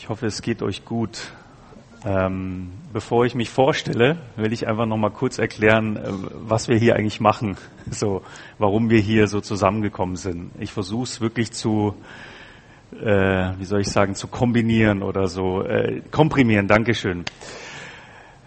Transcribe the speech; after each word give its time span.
Ich 0.00 0.08
hoffe, 0.08 0.24
es 0.24 0.40
geht 0.40 0.62
euch 0.62 0.86
gut. 0.86 1.30
Ähm, 2.06 2.70
bevor 2.90 3.26
ich 3.26 3.34
mich 3.34 3.50
vorstelle, 3.50 4.16
will 4.34 4.50
ich 4.50 4.66
einfach 4.66 4.86
noch 4.86 4.96
mal 4.96 5.10
kurz 5.10 5.38
erklären, 5.38 5.98
äh, 5.98 6.00
was 6.40 6.68
wir 6.68 6.78
hier 6.78 6.96
eigentlich 6.96 7.20
machen, 7.20 7.58
so, 7.90 8.22
warum 8.56 8.88
wir 8.88 8.98
hier 8.98 9.28
so 9.28 9.42
zusammengekommen 9.42 10.16
sind. 10.16 10.52
Ich 10.58 10.72
versuche 10.72 11.02
es 11.02 11.20
wirklich 11.20 11.52
zu, 11.52 11.94
äh, 12.98 13.50
wie 13.58 13.66
soll 13.66 13.82
ich 13.82 13.88
sagen, 13.88 14.14
zu 14.14 14.26
kombinieren 14.26 15.02
oder 15.02 15.28
so, 15.28 15.64
äh, 15.64 16.00
komprimieren. 16.10 16.66
Dankeschön. 16.66 17.26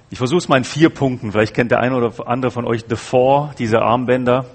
Ich 0.10 0.18
versuche 0.18 0.40
es 0.40 0.50
mal 0.50 0.58
in 0.58 0.64
vier 0.64 0.90
Punkten. 0.90 1.32
Vielleicht 1.32 1.54
kennt 1.54 1.70
der 1.70 1.82
eine 1.82 1.96
oder 1.96 2.28
andere 2.28 2.50
von 2.50 2.66
euch 2.66 2.86
The 2.90 2.96
Four, 2.96 3.54
diese 3.60 3.84
Armbänder. 3.84 4.48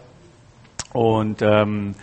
Und 0.92 1.42
ähm, 1.42 1.94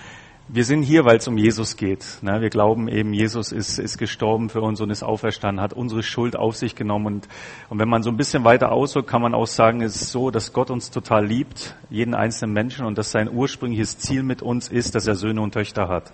wir 0.47 0.63
sind 0.63 0.83
hier, 0.83 1.05
weil 1.05 1.17
es 1.17 1.27
um 1.27 1.37
Jesus 1.37 1.75
geht. 1.75 2.05
Ne? 2.21 2.39
Wir 2.39 2.49
glauben 2.49 2.87
eben, 2.87 3.13
Jesus 3.13 3.51
ist, 3.51 3.79
ist 3.79 3.97
gestorben 3.97 4.49
für 4.49 4.61
uns 4.61 4.79
und 4.79 4.91
ist 4.91 5.01
auferstanden, 5.01 5.59
hat 5.59 5.73
unsere 5.73 6.03
Schuld 6.03 6.35
auf 6.35 6.55
sich 6.55 6.75
genommen. 6.75 7.07
Und, 7.07 7.27
und 7.69 7.79
wenn 7.79 7.89
man 7.89 8.03
so 8.03 8.11
ein 8.11 8.17
bisschen 8.17 8.43
weiter 8.43 8.71
ausholt, 8.71 9.07
kann 9.07 9.23
man 9.23 9.33
auch 9.33 9.47
sagen, 9.47 9.81
es 9.81 9.95
ist 9.95 10.11
so, 10.11 10.29
dass 10.29 10.53
Gott 10.53 10.69
uns 10.69 10.91
total 10.91 11.25
liebt, 11.25 11.75
jeden 11.89 12.13
einzelnen 12.13 12.53
Menschen, 12.53 12.85
und 12.85 12.97
dass 12.97 13.11
sein 13.11 13.29
ursprüngliches 13.31 13.97
Ziel 13.97 14.21
mit 14.21 14.43
uns 14.43 14.67
ist, 14.67 14.93
dass 14.93 15.07
er 15.07 15.15
Söhne 15.15 15.41
und 15.41 15.53
Töchter 15.53 15.87
hat. 15.87 16.11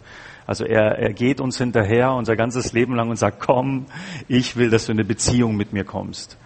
Also 0.48 0.64
er, 0.64 0.98
er 0.98 1.14
geht 1.14 1.42
uns 1.42 1.58
hinterher 1.58 2.14
unser 2.14 2.36
ganzes 2.38 2.72
Leben 2.72 2.96
lang 2.96 3.10
und 3.10 3.18
sagt, 3.18 3.40
komm, 3.42 3.86
ich 4.30 4.56
will, 4.56 4.70
dass 4.70 4.86
du 4.86 4.94
in 4.94 5.00
eine 5.00 5.08
Beziehung 5.08 5.58
mit 5.58 5.74
mir 5.74 5.84
kommst. 5.84 6.38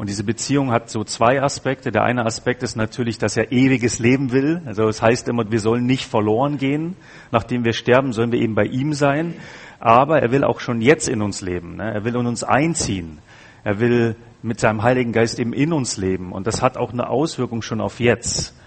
Und 0.00 0.08
diese 0.08 0.24
Beziehung 0.24 0.70
hat 0.70 0.88
so 0.88 1.04
zwei 1.04 1.42
Aspekte. 1.42 1.92
Der 1.92 2.04
eine 2.04 2.24
Aspekt 2.24 2.62
ist 2.62 2.74
natürlich, 2.74 3.18
dass 3.18 3.36
er 3.36 3.52
ewiges 3.52 3.98
Leben 3.98 4.32
will. 4.32 4.62
Also 4.64 4.88
es 4.88 4.96
das 4.96 5.02
heißt 5.02 5.28
immer, 5.28 5.52
wir 5.52 5.60
sollen 5.60 5.84
nicht 5.84 6.06
verloren 6.06 6.56
gehen. 6.56 6.96
Nachdem 7.32 7.66
wir 7.66 7.74
sterben, 7.74 8.14
sollen 8.14 8.32
wir 8.32 8.40
eben 8.40 8.54
bei 8.54 8.64
ihm 8.64 8.94
sein. 8.94 9.34
Aber 9.78 10.22
er 10.22 10.32
will 10.32 10.42
auch 10.42 10.60
schon 10.60 10.80
jetzt 10.80 11.06
in 11.06 11.20
uns 11.20 11.42
leben. 11.42 11.76
Ne? 11.76 11.92
Er 11.92 12.02
will 12.02 12.14
in 12.14 12.26
uns 12.26 12.42
einziehen. 12.42 13.18
Er 13.62 13.78
will 13.78 14.16
mit 14.40 14.58
seinem 14.58 14.82
Heiligen 14.82 15.12
Geist 15.12 15.38
eben 15.38 15.52
in 15.52 15.70
uns 15.70 15.98
leben. 15.98 16.32
Und 16.32 16.46
das 16.46 16.62
hat 16.62 16.78
auch 16.78 16.94
eine 16.94 17.10
Auswirkung 17.10 17.60
schon 17.60 17.82
auf 17.82 18.00
jetzt. 18.00 18.58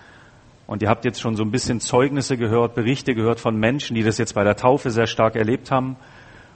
Und 0.68 0.84
ihr 0.84 0.90
habt 0.90 1.04
jetzt 1.04 1.20
schon 1.20 1.36
so 1.36 1.42
ein 1.42 1.50
bisschen 1.50 1.80
Zeugnisse 1.80 2.38
gehört, 2.38 2.76
Berichte 2.76 3.16
gehört 3.16 3.40
von 3.40 3.58
Menschen, 3.58 3.96
die 3.96 4.04
das 4.04 4.20
jetzt 4.20 4.36
bei 4.36 4.44
der 4.44 4.56
Taufe 4.56 4.92
sehr 4.92 5.08
stark 5.08 5.36
erlebt 5.36 5.72
haben. 5.72 5.96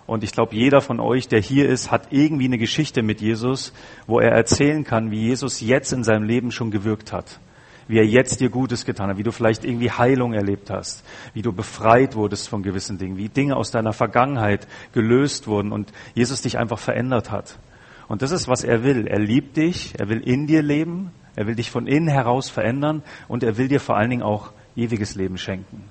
Und 0.07 0.23
ich 0.23 0.31
glaube, 0.31 0.55
jeder 0.55 0.79
von 0.79 1.01
euch, 1.01 1.27
der 1.27 1.41
hier 1.41 1.67
ist, 1.67 1.91
hat 1.91 2.07
irgendwie 2.11 2.45
eine 2.45 2.57
Geschichte 2.57 3.03
mit 3.03 3.19
Jesus, 3.19 3.73
wo 4.07 4.21
er 4.21 4.31
erzählen 4.31 4.85
kann, 4.85 5.11
wie 5.11 5.19
Jesus 5.19 5.59
jetzt 5.59 5.91
in 5.91 6.05
seinem 6.05 6.23
Leben 6.23 6.51
schon 6.51 6.71
gewirkt 6.71 7.11
hat. 7.11 7.41
Wie 7.89 7.97
er 7.97 8.05
jetzt 8.05 8.39
dir 8.39 8.49
Gutes 8.49 8.85
getan 8.85 9.09
hat, 9.09 9.17
wie 9.17 9.23
du 9.23 9.31
vielleicht 9.31 9.65
irgendwie 9.65 9.91
Heilung 9.91 10.33
erlebt 10.33 10.69
hast, 10.69 11.05
wie 11.33 11.41
du 11.41 11.51
befreit 11.51 12.15
wurdest 12.15 12.49
von 12.49 12.63
gewissen 12.63 12.97
Dingen, 12.97 13.17
wie 13.17 13.29
Dinge 13.29 13.55
aus 13.55 13.71
deiner 13.71 13.93
Vergangenheit 13.93 14.67
gelöst 14.93 15.47
wurden 15.47 15.71
und 15.71 15.91
Jesus 16.13 16.41
dich 16.41 16.57
einfach 16.57 16.79
verändert 16.79 17.29
hat. 17.29 17.59
Und 18.07 18.21
das 18.21 18.31
ist, 18.31 18.47
was 18.47 18.63
er 18.63 18.83
will. 18.83 19.07
Er 19.07 19.19
liebt 19.19 19.57
dich, 19.57 19.93
er 19.97 20.09
will 20.09 20.21
in 20.21 20.47
dir 20.47 20.61
leben, 20.61 21.11
er 21.35 21.47
will 21.47 21.55
dich 21.55 21.69
von 21.69 21.85
innen 21.85 22.07
heraus 22.07 22.49
verändern 22.49 23.03
und 23.27 23.43
er 23.43 23.57
will 23.57 23.67
dir 23.67 23.79
vor 23.79 23.97
allen 23.97 24.09
Dingen 24.09 24.23
auch 24.23 24.51
ewiges 24.75 25.15
Leben 25.15 25.37
schenken. 25.37 25.83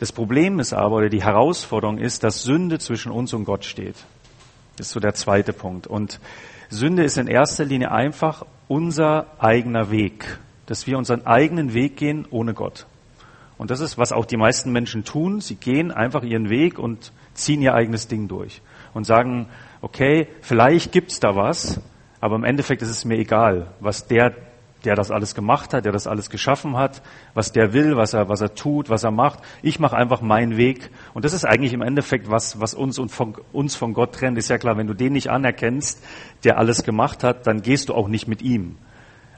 Das 0.00 0.12
Problem 0.12 0.58
ist 0.60 0.72
aber, 0.72 0.96
oder 0.96 1.10
die 1.10 1.22
Herausforderung 1.22 1.98
ist, 1.98 2.24
dass 2.24 2.42
Sünde 2.42 2.78
zwischen 2.78 3.12
uns 3.12 3.34
und 3.34 3.44
Gott 3.44 3.66
steht. 3.66 3.96
Das 4.76 4.86
ist 4.86 4.92
so 4.94 5.00
der 5.00 5.12
zweite 5.12 5.52
Punkt. 5.52 5.86
Und 5.86 6.20
Sünde 6.70 7.04
ist 7.04 7.18
in 7.18 7.26
erster 7.26 7.66
Linie 7.66 7.92
einfach 7.92 8.46
unser 8.66 9.26
eigener 9.38 9.90
Weg, 9.90 10.38
dass 10.64 10.86
wir 10.86 10.96
unseren 10.96 11.26
eigenen 11.26 11.74
Weg 11.74 11.98
gehen 11.98 12.26
ohne 12.30 12.54
Gott. 12.54 12.86
Und 13.58 13.70
das 13.70 13.80
ist, 13.80 13.98
was 13.98 14.10
auch 14.10 14.24
die 14.24 14.38
meisten 14.38 14.72
Menschen 14.72 15.04
tun. 15.04 15.42
Sie 15.42 15.56
gehen 15.56 15.92
einfach 15.92 16.22
ihren 16.22 16.48
Weg 16.48 16.78
und 16.78 17.12
ziehen 17.34 17.60
ihr 17.60 17.74
eigenes 17.74 18.08
Ding 18.08 18.26
durch 18.26 18.62
und 18.94 19.04
sagen, 19.04 19.48
okay, 19.82 20.28
vielleicht 20.40 20.92
gibt's 20.92 21.20
da 21.20 21.36
was, 21.36 21.78
aber 22.22 22.36
im 22.36 22.44
Endeffekt 22.44 22.80
ist 22.80 22.88
es 22.88 23.04
mir 23.04 23.18
egal, 23.18 23.66
was 23.80 24.06
der 24.06 24.34
der 24.84 24.94
das 24.94 25.10
alles 25.10 25.34
gemacht 25.34 25.74
hat, 25.74 25.84
der 25.84 25.92
das 25.92 26.06
alles 26.06 26.30
geschaffen 26.30 26.76
hat, 26.76 27.02
was 27.34 27.52
der 27.52 27.72
will, 27.72 27.96
was 27.96 28.14
er, 28.14 28.28
was 28.28 28.40
er 28.40 28.54
tut, 28.54 28.88
was 28.88 29.04
er 29.04 29.10
macht. 29.10 29.40
Ich 29.62 29.78
mache 29.78 29.96
einfach 29.96 30.20
meinen 30.22 30.56
Weg. 30.56 30.90
Und 31.14 31.24
das 31.24 31.32
ist 31.32 31.44
eigentlich 31.44 31.72
im 31.72 31.82
Endeffekt 31.82 32.30
was, 32.30 32.60
was 32.60 32.74
uns 32.74 32.98
und 32.98 33.10
von, 33.10 33.34
uns 33.52 33.76
von 33.76 33.92
Gott 33.92 34.14
trennt. 34.14 34.38
Ist 34.38 34.48
ja 34.48 34.58
klar, 34.58 34.76
wenn 34.76 34.86
du 34.86 34.94
den 34.94 35.12
nicht 35.12 35.30
anerkennst, 35.30 36.02
der 36.44 36.58
alles 36.58 36.82
gemacht 36.82 37.24
hat, 37.24 37.46
dann 37.46 37.62
gehst 37.62 37.88
du 37.88 37.94
auch 37.94 38.08
nicht 38.08 38.28
mit 38.28 38.42
ihm. 38.42 38.76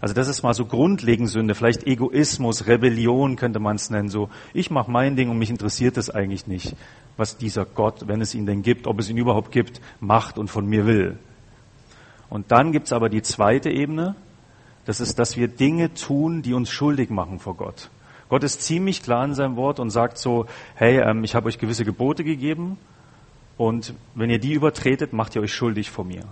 Also 0.02 0.14
das 0.14 0.26
ist 0.26 0.42
mal 0.42 0.52
so 0.52 0.66
grundlegend 0.66 1.28
Sünde, 1.28 1.54
vielleicht 1.54 1.86
Egoismus, 1.86 2.66
Rebellion 2.66 3.36
könnte 3.36 3.60
man 3.60 3.76
es 3.76 3.88
nennen. 3.88 4.08
So, 4.08 4.30
ich 4.52 4.68
mache 4.68 4.90
mein 4.90 5.14
Ding 5.14 5.30
und 5.30 5.38
mich 5.38 5.48
interessiert 5.48 5.96
es 5.96 6.10
eigentlich 6.10 6.48
nicht, 6.48 6.74
was 7.16 7.36
dieser 7.36 7.64
Gott, 7.64 8.08
wenn 8.08 8.20
es 8.20 8.34
ihn 8.34 8.44
denn 8.44 8.62
gibt, 8.62 8.88
ob 8.88 8.98
es 8.98 9.08
ihn 9.08 9.16
überhaupt 9.16 9.52
gibt, 9.52 9.80
macht 10.00 10.38
und 10.38 10.48
von 10.48 10.66
mir 10.66 10.86
will. 10.86 11.18
Und 12.28 12.50
dann 12.50 12.72
gibt's 12.72 12.92
aber 12.92 13.10
die 13.10 13.22
zweite 13.22 13.70
Ebene, 13.70 14.16
das 14.84 15.00
ist, 15.00 15.18
dass 15.18 15.36
wir 15.36 15.48
Dinge 15.48 15.94
tun, 15.94 16.42
die 16.42 16.54
uns 16.54 16.70
schuldig 16.70 17.10
machen 17.10 17.38
vor 17.38 17.54
Gott. 17.56 17.90
Gott 18.28 18.42
ist 18.44 18.62
ziemlich 18.62 19.02
klar 19.02 19.24
in 19.24 19.34
seinem 19.34 19.56
Wort 19.56 19.78
und 19.78 19.90
sagt 19.90 20.18
so, 20.18 20.46
hey, 20.74 21.00
ähm, 21.00 21.22
ich 21.22 21.34
habe 21.34 21.48
euch 21.48 21.58
gewisse 21.58 21.84
Gebote 21.84 22.24
gegeben 22.24 22.78
und 23.58 23.94
wenn 24.14 24.30
ihr 24.30 24.38
die 24.38 24.54
übertretet, 24.54 25.12
macht 25.12 25.36
ihr 25.36 25.42
euch 25.42 25.54
schuldig 25.54 25.90
vor 25.90 26.04
mir. 26.04 26.24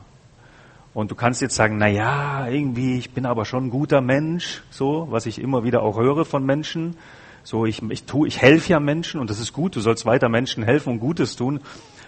Und 0.93 1.11
du 1.11 1.15
kannst 1.15 1.41
jetzt 1.41 1.55
sagen, 1.55 1.77
na 1.79 1.87
ja, 1.87 2.49
irgendwie, 2.49 2.99
ich 2.99 3.13
bin 3.13 3.27
aber 3.27 3.45
schon 3.45 3.67
ein 3.67 3.71
guter 3.71 4.01
Mensch, 4.01 4.63
so, 4.71 5.07
was 5.11 5.27
ich 5.27 5.41
immer 5.41 5.63
wieder 5.63 5.83
auch 5.83 5.99
höre 5.99 6.25
von 6.25 6.45
Menschen. 6.45 6.97
So, 7.45 7.65
ich, 7.65 7.83
ich 7.91 8.05
tu, 8.05 8.27
ich 8.27 8.43
helfe 8.43 8.73
ja 8.73 8.81
Menschen 8.81 9.21
und 9.21 9.31
das 9.31 9.39
ist 9.39 9.53
gut, 9.53 9.77
du 9.77 9.81
sollst 9.81 10.05
weiter 10.07 10.29
Menschen 10.29 10.65
helfen 10.65 10.95
und 10.95 11.01
Gutes 11.01 11.37
tun. 11.37 11.61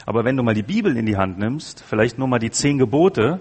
Aber 0.04 0.24
wenn 0.24 0.36
du 0.36 0.42
mal 0.42 0.54
die 0.54 0.64
Bibel 0.64 0.96
in 0.96 1.06
die 1.06 1.16
Hand 1.16 1.38
nimmst, 1.38 1.84
vielleicht 1.86 2.18
nur 2.18 2.26
mal 2.26 2.40
die 2.40 2.50
zehn 2.50 2.78
Gebote, 2.78 3.40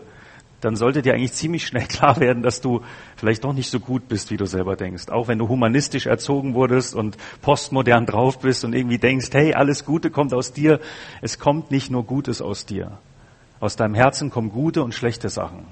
dann 0.61 0.75
sollte 0.75 1.01
dir 1.01 1.13
eigentlich 1.13 1.33
ziemlich 1.33 1.65
schnell 1.65 1.85
klar 1.87 2.19
werden, 2.19 2.43
dass 2.43 2.61
du 2.61 2.81
vielleicht 3.17 3.43
doch 3.43 3.53
nicht 3.53 3.69
so 3.69 3.79
gut 3.79 4.07
bist, 4.07 4.31
wie 4.31 4.37
du 4.37 4.45
selber 4.45 4.75
denkst. 4.75 5.09
Auch 5.09 5.27
wenn 5.27 5.37
du 5.37 5.49
humanistisch 5.49 6.05
erzogen 6.05 6.53
wurdest 6.53 6.95
und 6.95 7.17
postmodern 7.41 8.05
drauf 8.05 8.39
bist 8.39 8.63
und 8.63 8.73
irgendwie 8.73 8.97
denkst, 8.97 9.29
hey, 9.33 9.53
alles 9.53 9.85
Gute 9.85 10.11
kommt 10.11 10.33
aus 10.33 10.53
dir. 10.53 10.79
Es 11.21 11.39
kommt 11.39 11.71
nicht 11.71 11.91
nur 11.91 12.05
Gutes 12.05 12.41
aus 12.41 12.65
dir. 12.65 12.99
Aus 13.59 13.75
deinem 13.75 13.93
Herzen 13.93 14.29
kommen 14.29 14.51
gute 14.51 14.83
und 14.83 14.93
schlechte 14.93 15.29
Sachen. 15.29 15.65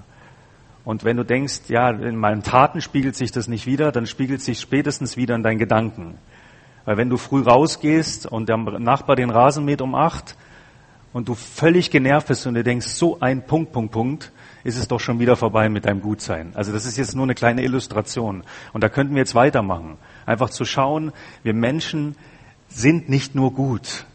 Und 0.86 1.04
wenn 1.04 1.18
du 1.18 1.24
denkst, 1.24 1.62
ja, 1.70 1.90
in 1.90 2.16
meinen 2.16 2.44
Taten 2.44 2.82
spiegelt 2.82 3.16
sich 3.16 3.32
das 3.32 3.48
nicht 3.48 3.66
wieder, 3.66 3.92
dann 3.92 4.08
spiegelt 4.08 4.42
sich 4.42 4.60
spätestens 4.60 5.18
wieder 5.18 5.36
in 5.36 5.44
deinen 5.44 5.60
Gedanken. 5.60 6.18
Weil 6.86 6.98
wenn 6.98 7.10
du 7.10 7.18
früh 7.18 7.42
rausgehst 7.42 8.26
und 8.26 8.50
der 8.50 8.58
Nachbar 8.58 9.16
den 9.16 9.30
Rasen 9.30 9.66
mäht 9.66 9.82
um 9.82 9.94
acht 9.94 10.36
und 11.14 11.28
du 11.28 11.36
völlig 11.36 11.92
genervt 11.92 12.28
bist 12.28 12.46
und 12.48 12.54
du 12.54 12.64
denkst, 12.64 12.88
so 12.88 13.20
ein 13.20 13.46
Punkt, 13.46 13.72
Punkt, 13.72 13.92
Punkt, 13.92 14.32
ist 14.64 14.78
es 14.78 14.88
doch 14.88 15.00
schon 15.00 15.20
wieder 15.20 15.36
vorbei 15.36 15.70
mit 15.70 15.86
deinem 15.86 16.02
Gutsein. 16.02 16.52
Also 16.54 16.72
das 16.72 16.86
ist 16.86 16.98
jetzt 16.98 17.16
nur 17.16 17.24
eine 17.24 17.36
kleine 17.36 17.64
Illustration. 17.64 18.44
Und 18.74 18.84
da 18.84 18.90
könnten 18.90 19.16
wir 19.16 19.20
jetzt 19.20 19.36
weitermachen. 19.36 19.98
Einfach 20.26 20.50
zu 20.50 20.66
schauen, 20.66 21.12
wir 21.44 21.54
Menschen 21.54 22.16
sind 22.68 23.10
nicht 23.10 23.36
nur 23.36 23.54
gut. 23.54 24.06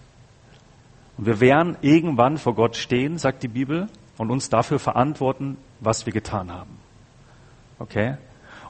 Und 1.17 1.27
wir 1.27 1.41
werden 1.41 1.77
irgendwann 1.81 2.39
vor 2.39 2.55
Gott 2.55 2.77
stehen, 2.77 3.19
sagt 3.19 3.43
die 3.43 3.49
Bibel, 3.49 3.89
und 4.17 4.31
uns 4.31 4.49
dafür 4.49 4.79
verantworten, 4.79 5.57
was 5.81 6.07
wir 6.07 6.13
getan 6.13 6.53
haben. 6.53 6.79
Okay? 7.79 8.17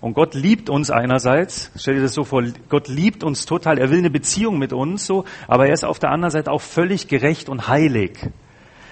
Und 0.05 0.13
Gott 0.13 0.35
liebt 0.35 0.69
uns 0.69 0.91
einerseits, 0.91 1.71
stell 1.77 1.95
dir 1.95 2.03
das 2.03 2.13
so 2.13 2.25
vor, 2.25 2.45
Gott 2.69 2.89
liebt 2.89 3.25
uns 3.25 3.47
total, 3.47 3.79
er 3.79 3.89
will 3.89 4.01
eine 4.01 4.11
Beziehung 4.11 4.59
mit 4.59 4.75
uns 4.75 5.07
so, 5.07 5.25
aber 5.49 5.69
er 5.69 5.73
ist 5.73 5.83
auf 5.83 5.99
der 5.99 6.11
anderen 6.11 6.31
Seite 6.31 6.53
auch 6.53 6.61
völlig 6.61 7.09
gerecht 7.09 7.49
und 7.49 7.69
heilig. 7.69 8.19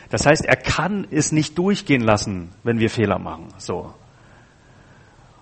Das 0.08 0.24
heißt, 0.24 0.46
er 0.46 0.56
kann 0.56 1.06
es 1.10 1.30
nicht 1.30 1.58
durchgehen 1.58 2.00
lassen, 2.00 2.54
wenn 2.62 2.78
wir 2.78 2.88
Fehler 2.88 3.18
machen. 3.18 3.48
So. 3.58 3.92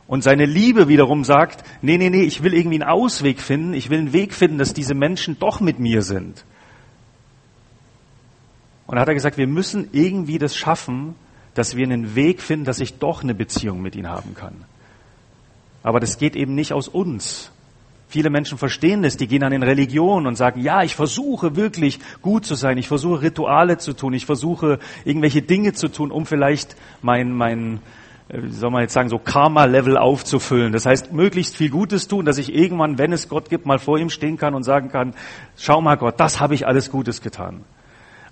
Und 0.08 0.24
seine 0.24 0.44
Liebe 0.44 0.88
wiederum 0.88 1.22
sagt, 1.22 1.62
nee, 1.82 1.98
nee, 1.98 2.10
nee, 2.10 2.24
ich 2.24 2.42
will 2.42 2.52
irgendwie 2.52 2.82
einen 2.82 2.90
Ausweg 2.90 3.40
finden, 3.40 3.72
ich 3.72 3.90
will 3.90 4.00
einen 4.00 4.12
Weg 4.12 4.34
finden, 4.34 4.58
dass 4.58 4.74
diese 4.74 4.94
Menschen 4.94 5.38
doch 5.38 5.60
mit 5.60 5.78
mir 5.78 6.02
sind. 6.02 6.44
Und 8.88 8.96
da 8.96 9.02
hat 9.02 9.08
er 9.08 9.14
gesagt, 9.14 9.38
wir 9.38 9.46
müssen 9.46 9.88
irgendwie 9.92 10.38
das 10.38 10.56
schaffen, 10.56 11.14
dass 11.54 11.76
wir 11.76 11.84
einen 11.84 12.16
Weg 12.16 12.42
finden, 12.42 12.64
dass 12.64 12.80
ich 12.80 12.98
doch 12.98 13.22
eine 13.22 13.36
Beziehung 13.36 13.80
mit 13.80 13.94
ihnen 13.94 14.08
haben 14.08 14.34
kann. 14.34 14.64
Aber 15.82 16.00
das 16.00 16.18
geht 16.18 16.36
eben 16.36 16.54
nicht 16.54 16.72
aus 16.72 16.88
uns. 16.88 17.52
Viele 18.10 18.28
Menschen 18.28 18.58
verstehen 18.58 19.02
das, 19.02 19.16
die 19.16 19.28
gehen 19.28 19.44
an 19.44 19.52
den 19.52 19.62
Religionen 19.62 20.26
und 20.26 20.34
sagen, 20.34 20.60
ja, 20.60 20.82
ich 20.82 20.96
versuche 20.96 21.54
wirklich 21.54 22.00
gut 22.22 22.44
zu 22.44 22.56
sein, 22.56 22.76
ich 22.76 22.88
versuche 22.88 23.22
Rituale 23.22 23.78
zu 23.78 23.92
tun, 23.92 24.14
ich 24.14 24.26
versuche 24.26 24.80
irgendwelche 25.04 25.42
Dinge 25.42 25.74
zu 25.74 25.86
tun, 25.86 26.10
um 26.10 26.26
vielleicht 26.26 26.74
mein, 27.02 27.32
mein, 27.32 27.78
äh, 28.28 28.42
wie 28.42 28.50
soll 28.50 28.70
man 28.70 28.82
jetzt 28.82 28.94
sagen, 28.94 29.08
so 29.08 29.18
Karma-Level 29.18 29.96
aufzufüllen. 29.96 30.72
Das 30.72 30.86
heißt, 30.86 31.12
möglichst 31.12 31.56
viel 31.56 31.70
Gutes 31.70 32.08
tun, 32.08 32.24
dass 32.24 32.38
ich 32.38 32.52
irgendwann, 32.52 32.98
wenn 32.98 33.12
es 33.12 33.28
Gott 33.28 33.48
gibt, 33.48 33.64
mal 33.64 33.78
vor 33.78 33.96
ihm 33.96 34.10
stehen 34.10 34.38
kann 34.38 34.54
und 34.54 34.64
sagen 34.64 34.88
kann, 34.88 35.14
schau 35.56 35.80
mal 35.80 35.96
Gott, 35.96 36.18
das 36.18 36.40
habe 36.40 36.56
ich 36.56 36.66
alles 36.66 36.90
Gutes 36.90 37.22
getan. 37.22 37.60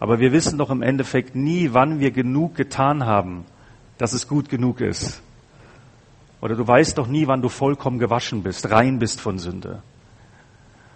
Aber 0.01 0.19
wir 0.19 0.33
wissen 0.33 0.59
doch 0.59 0.71
im 0.71 0.83
Endeffekt 0.83 1.37
nie, 1.37 1.71
wann 1.73 2.01
wir 2.01 2.11
genug 2.11 2.57
getan 2.57 3.07
haben, 3.07 3.45
dass 3.97 4.13
es 4.13 4.27
gut 4.27 4.49
genug 4.49 4.81
ist. 4.81 5.23
Oder 6.41 6.55
du 6.55 6.67
weißt 6.67 6.99
doch 6.99 7.07
nie, 7.07 7.27
wann 7.27 7.43
du 7.43 7.49
vollkommen 7.49 7.99
gewaschen 7.99 8.43
bist, 8.43 8.71
rein 8.71 8.99
bist 8.99 9.21
von 9.21 9.39
Sünde. 9.39 9.83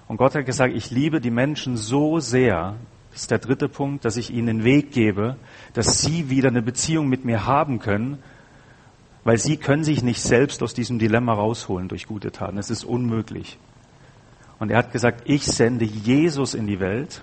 Und 0.09 0.17
Gott 0.17 0.35
hat 0.35 0.47
gesagt, 0.47 0.75
ich 0.75 0.91
liebe 0.91 1.21
die 1.21 1.31
Menschen 1.31 1.77
so 1.77 2.21
sehr, 2.21 2.77
das 3.11 3.23
ist 3.23 3.31
der 3.31 3.39
dritte 3.39 3.69
Punkt, 3.69 4.05
dass 4.05 4.17
ich 4.17 4.31
ihnen 4.31 4.47
den 4.47 4.65
Weg 4.65 4.93
gebe, 4.93 5.37
dass 5.75 6.01
sie 6.01 6.31
wieder 6.31 6.49
eine 6.49 6.63
Beziehung 6.63 7.09
mit 7.09 7.25
mir 7.25 7.47
haben 7.47 7.79
können, 7.79 8.19
weil 9.25 9.39
sie 9.39 9.57
können 9.57 9.85
sich 9.85 10.03
nicht 10.03 10.21
selbst 10.21 10.63
aus 10.63 10.75
diesem 10.75 10.99
Dilemma 10.99 11.35
rausholen 11.35 11.89
durch 11.89 12.07
gute 12.07 12.33
Taten. 12.33 12.59
Es 12.59 12.71
ist 12.71 12.85
unmöglich. 12.85 13.59
Und 14.59 14.71
er 14.71 14.79
hat 14.79 14.93
gesagt, 14.93 15.23
ich 15.25 15.45
sende 15.45 15.85
Jesus 15.85 16.55
in 16.55 16.67
die 16.67 16.81
Welt. 16.81 17.23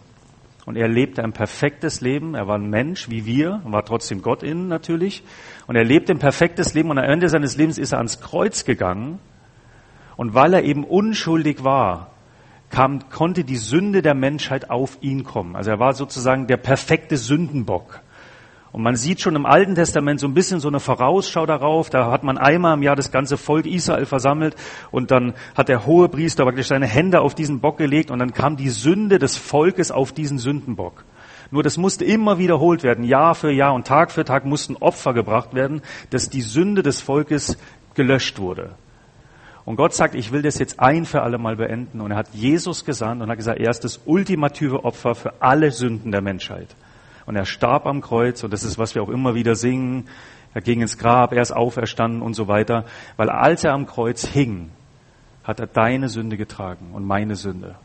Und 0.70 0.76
er 0.76 0.88
lebte 0.88 1.24
ein 1.24 1.34
perfektes 1.34 2.00
Leben. 2.00 2.36
Er 2.36 2.48
war 2.48 2.56
ein 2.56 2.70
Mensch 2.70 3.10
wie 3.10 3.26
wir, 3.26 3.60
war 3.64 3.84
trotzdem 3.84 4.22
Gott 4.22 4.44
innen 4.44 4.68
natürlich. 4.68 5.24
Und 5.66 5.76
er 5.76 5.84
lebte 5.84 6.12
ein 6.12 6.20
perfektes 6.20 6.76
Leben. 6.76 6.92
Und 6.92 7.00
am 7.00 7.06
Ende 7.06 7.28
seines 7.28 7.58
Lebens 7.58 7.80
ist 7.80 7.92
er 7.92 7.98
ans 7.98 8.22
Kreuz 8.22 8.66
gegangen. 8.66 9.18
Und 10.16 10.36
weil 10.36 10.54
er 10.54 10.64
eben 10.64 10.84
unschuldig 10.84 11.64
war, 11.64 12.12
kam, 12.70 13.10
konnte 13.10 13.44
die 13.44 13.58
Sünde 13.58 14.04
der 14.04 14.14
Menschheit 14.14 14.70
auf 14.70 15.00
ihn 15.02 15.24
kommen. 15.24 15.56
Also 15.56 15.72
er 15.72 15.80
war 15.80 15.94
sozusagen 15.94 16.46
der 16.46 16.58
perfekte 16.58 17.18
Sündenbock. 17.18 18.02
Und 18.72 18.84
man 18.84 18.96
sieht 18.96 19.20
schon 19.20 19.36
im 19.36 19.46
Alten 19.48 19.74
Testament 19.74 20.20
so 20.20 20.28
ein 20.28 20.36
bisschen 20.36 20.60
so 20.60 20.68
eine 20.68 20.80
Vorausschau 20.80 21.46
darauf. 21.46 21.90
Da 21.90 22.12
hat 22.12 22.24
man 22.24 22.38
einmal 22.38 22.76
im 22.76 22.84
Jahr 22.84 22.96
das 22.96 23.12
ganze 23.12 23.38
Volk 23.38 23.66
Israel 23.66 24.06
versammelt 24.06 24.56
und 24.92 25.10
dann 25.12 25.34
hat 25.56 25.70
der 25.70 25.86
hohe 25.86 26.08
Priester 26.08 26.44
praktisch 26.44 26.68
seine 26.68 26.86
Hände 26.86 27.22
auf 27.22 27.34
diesen 27.34 27.62
Bock 27.62 27.78
gelegt 27.78 28.12
und 28.12 28.20
dann 28.20 28.34
kam 28.34 28.58
die 28.58 28.70
Sünde 28.70 29.18
des 29.18 29.38
Volkes 29.38 29.92
auf 29.92 30.12
diesen 30.12 30.38
Sündenbock. 30.38 31.04
Nur 31.52 31.64
das 31.64 31.78
musste 31.78 32.06
immer 32.06 32.38
wiederholt 32.38 32.84
werden. 32.84 33.04
Jahr 33.04 33.34
für 33.34 33.52
Jahr 33.52 33.74
und 33.74 33.88
Tag 33.88 34.12
für 34.12 34.24
Tag 34.24 34.46
mussten 34.46 34.76
Opfer 34.76 35.14
gebracht 35.14 35.56
werden, 35.56 35.82
dass 36.12 36.30
die 36.30 36.42
Sünde 36.42 36.84
des 36.84 37.02
Volkes 37.02 37.58
gelöscht 37.96 38.38
wurde. 38.38 38.76
Und 39.66 39.76
Gott 39.76 39.94
sagt, 39.94 40.14
ich 40.14 40.32
will 40.32 40.44
das 40.44 40.60
jetzt 40.60 40.80
ein 40.80 41.06
für 41.06 41.24
alle 41.24 41.40
Mal 41.40 41.56
beenden. 41.56 42.02
Und 42.02 42.12
er 42.12 42.18
hat 42.18 42.30
Jesus 42.34 42.86
gesandt 42.86 43.22
und 43.22 43.30
hat 43.30 43.38
gesagt, 43.38 43.60
er 43.60 43.72
ist 43.72 43.84
das 43.84 44.02
ultimative 44.06 44.84
Opfer 44.84 45.16
für 45.16 45.42
alle 45.42 45.72
Sünden 45.72 46.12
der 46.12 46.22
Menschheit. 46.22 46.68
Und 47.30 47.36
er 47.36 47.46
starb 47.46 47.86
am 47.86 48.02
Kreuz 48.02 48.44
und 48.44 48.52
das 48.52 48.64
ist, 48.64 48.80
was 48.80 48.96
wir 48.96 49.04
auch 49.04 49.10
immer 49.10 49.36
wieder 49.36 49.54
singen. 49.54 50.08
Er 50.56 50.62
ging 50.62 50.82
ins 50.82 50.98
Grab, 50.98 51.32
er 51.32 51.44
ist 51.44 51.52
auferstanden 51.52 52.24
und 52.24 52.34
so 52.34 52.48
weiter. 52.48 52.86
Weil 53.18 53.30
als 53.30 53.64
er 53.64 53.74
am 53.74 53.86
Kreuz 53.86 54.26
hing, 54.26 54.72
hat 55.44 55.60
er 55.60 55.68
deine 55.68 56.10
Sünde 56.10 56.38
getragen 56.38 56.88
und 56.92 57.06
meine 57.06 57.36
Sünde. 57.36 57.76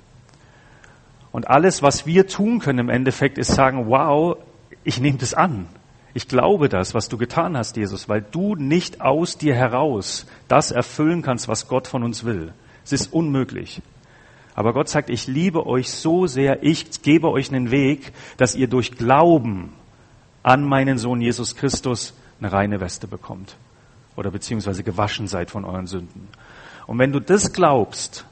Und 1.30 1.46
alles, 1.46 1.82
was 1.82 2.06
wir 2.06 2.26
tun 2.26 2.58
können 2.58 2.78
im 2.78 2.88
Endeffekt, 2.88 3.36
ist 3.36 3.54
sagen, 3.54 3.90
wow, 3.90 4.38
ich 4.82 4.98
nehme 4.98 5.18
das 5.18 5.34
an. 5.34 5.66
Ich 6.14 6.26
glaube 6.26 6.70
das, 6.70 6.94
was 6.94 7.10
du 7.10 7.18
getan 7.18 7.54
hast, 7.54 7.76
Jesus, 7.76 8.08
weil 8.08 8.22
du 8.22 8.54
nicht 8.54 9.02
aus 9.02 9.36
dir 9.36 9.54
heraus 9.54 10.24
das 10.48 10.70
erfüllen 10.70 11.20
kannst, 11.20 11.48
was 11.48 11.68
Gott 11.68 11.86
von 11.86 12.02
uns 12.02 12.24
will. 12.24 12.54
Es 12.82 12.92
ist 12.92 13.12
unmöglich. 13.12 13.82
Aber 14.54 14.72
Gott 14.72 14.88
sagt, 14.88 15.10
ich 15.10 15.26
liebe 15.26 15.66
euch 15.66 15.90
so 15.90 16.26
sehr, 16.26 16.62
ich 16.62 17.02
gebe 17.02 17.30
euch 17.30 17.48
einen 17.50 17.70
Weg, 17.70 18.12
dass 18.36 18.54
ihr 18.54 18.68
durch 18.68 18.92
Glauben 18.92 19.72
an 20.42 20.62
meinen 20.62 20.98
Sohn 20.98 21.20
Jesus 21.20 21.56
Christus 21.56 22.14
eine 22.40 22.52
reine 22.52 22.80
Weste 22.80 23.08
bekommt. 23.08 23.56
Oder 24.16 24.30
beziehungsweise 24.30 24.84
gewaschen 24.84 25.26
seid 25.26 25.50
von 25.50 25.64
euren 25.64 25.86
Sünden. 25.86 26.28
Und 26.86 26.98
wenn 26.98 27.12
du 27.12 27.20
das 27.20 27.52
glaubst 27.52 28.26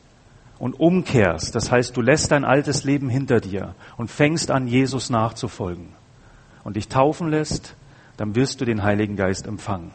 und 0.59 0.79
umkehrst, 0.79 1.55
das 1.55 1.73
heißt, 1.73 1.97
du 1.97 2.03
lässt 2.03 2.31
dein 2.31 2.45
altes 2.45 2.85
Leben 2.85 3.09
hinter 3.09 3.41
dir 3.41 3.75
und 3.97 4.11
fängst 4.11 4.51
an, 4.51 4.69
Jesus 4.69 5.11
nachzufolgen, 5.11 5.89
und 6.63 6.77
dich 6.77 6.87
taufen 6.89 7.29
lässt, 7.29 7.75
dann 8.17 8.37
wirst 8.37 8.61
du 8.61 8.65
den 8.65 8.85
Heiligen 8.85 9.17
Geist 9.17 9.49
empfangen. 9.49 9.91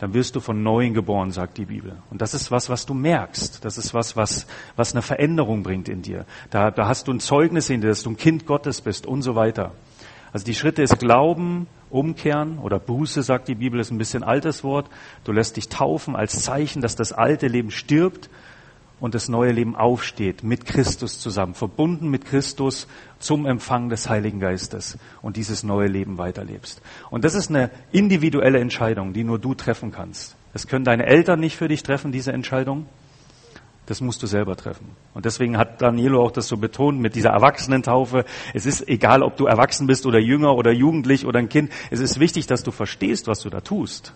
Dann 0.00 0.14
wirst 0.14 0.34
du 0.34 0.40
von 0.40 0.62
Neuem 0.62 0.94
geboren, 0.94 1.30
sagt 1.30 1.58
die 1.58 1.66
Bibel. 1.66 1.98
Und 2.10 2.22
das 2.22 2.32
ist 2.32 2.50
was, 2.50 2.70
was 2.70 2.86
du 2.86 2.94
merkst. 2.94 3.62
Das 3.64 3.76
ist 3.76 3.92
was, 3.92 4.16
was, 4.16 4.46
was 4.74 4.92
eine 4.92 5.02
Veränderung 5.02 5.62
bringt 5.62 5.90
in 5.90 6.00
dir. 6.00 6.24
Da, 6.48 6.70
da 6.70 6.88
hast 6.88 7.06
du 7.06 7.12
ein 7.12 7.20
Zeugnis 7.20 7.68
in 7.68 7.82
dir, 7.82 7.88
dass 7.88 8.02
du 8.02 8.10
ein 8.10 8.16
Kind 8.16 8.46
Gottes 8.46 8.80
bist 8.80 9.06
und 9.06 9.20
so 9.20 9.34
weiter. 9.34 9.72
Also 10.32 10.46
die 10.46 10.54
Schritte 10.54 10.82
ist 10.82 10.98
Glauben, 10.98 11.66
Umkehren 11.90 12.58
oder 12.60 12.78
Buße, 12.78 13.22
sagt 13.22 13.48
die 13.48 13.56
Bibel, 13.56 13.78
ist 13.78 13.90
ein 13.90 13.98
bisschen 13.98 14.22
altes 14.22 14.64
Wort. 14.64 14.88
Du 15.24 15.32
lässt 15.32 15.58
dich 15.58 15.68
taufen 15.68 16.16
als 16.16 16.42
Zeichen, 16.42 16.80
dass 16.80 16.96
das 16.96 17.12
alte 17.12 17.48
Leben 17.48 17.70
stirbt 17.70 18.30
und 19.00 19.14
das 19.14 19.28
neue 19.28 19.52
Leben 19.52 19.74
aufsteht 19.74 20.44
mit 20.44 20.66
Christus 20.66 21.18
zusammen, 21.18 21.54
verbunden 21.54 22.08
mit 22.08 22.26
Christus 22.26 22.86
zum 23.18 23.46
Empfang 23.46 23.88
des 23.88 24.08
Heiligen 24.08 24.40
Geistes 24.40 24.98
und 25.22 25.36
dieses 25.36 25.62
neue 25.62 25.88
Leben 25.88 26.18
weiterlebst. 26.18 26.82
Und 27.10 27.24
das 27.24 27.34
ist 27.34 27.50
eine 27.50 27.70
individuelle 27.92 28.60
Entscheidung, 28.60 29.12
die 29.12 29.24
nur 29.24 29.38
du 29.38 29.54
treffen 29.54 29.90
kannst. 29.90 30.36
Das 30.52 30.66
können 30.66 30.84
deine 30.84 31.06
Eltern 31.06 31.40
nicht 31.40 31.56
für 31.56 31.68
dich 31.68 31.82
treffen, 31.82 32.12
diese 32.12 32.32
Entscheidung. 32.32 32.86
Das 33.86 34.00
musst 34.00 34.22
du 34.22 34.28
selber 34.28 34.54
treffen. 34.54 34.86
Und 35.14 35.24
deswegen 35.24 35.56
hat 35.56 35.82
Danilo 35.82 36.24
auch 36.24 36.30
das 36.30 36.46
so 36.46 36.56
betont 36.56 37.00
mit 37.00 37.16
dieser 37.16 37.30
Erwachsenentaufe. 37.30 38.24
Es 38.54 38.64
ist 38.66 38.86
egal, 38.88 39.22
ob 39.22 39.36
du 39.36 39.46
erwachsen 39.46 39.88
bist 39.88 40.06
oder 40.06 40.20
jünger 40.20 40.54
oder 40.54 40.70
jugendlich 40.70 41.26
oder 41.26 41.40
ein 41.40 41.48
Kind. 41.48 41.72
Es 41.90 41.98
ist 41.98 42.20
wichtig, 42.20 42.46
dass 42.46 42.62
du 42.62 42.70
verstehst, 42.70 43.26
was 43.26 43.40
du 43.40 43.50
da 43.50 43.60
tust. 43.60 44.12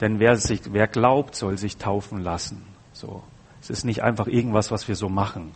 Denn 0.00 0.20
wer, 0.20 0.36
sich, 0.36 0.60
wer 0.72 0.86
glaubt, 0.86 1.34
soll 1.34 1.56
sich 1.56 1.78
taufen 1.78 2.22
lassen. 2.22 2.62
So. 2.98 3.22
Es 3.60 3.70
ist 3.70 3.84
nicht 3.84 4.02
einfach 4.02 4.26
irgendwas, 4.26 4.72
was 4.72 4.88
wir 4.88 4.96
so 4.96 5.08
machen. 5.08 5.52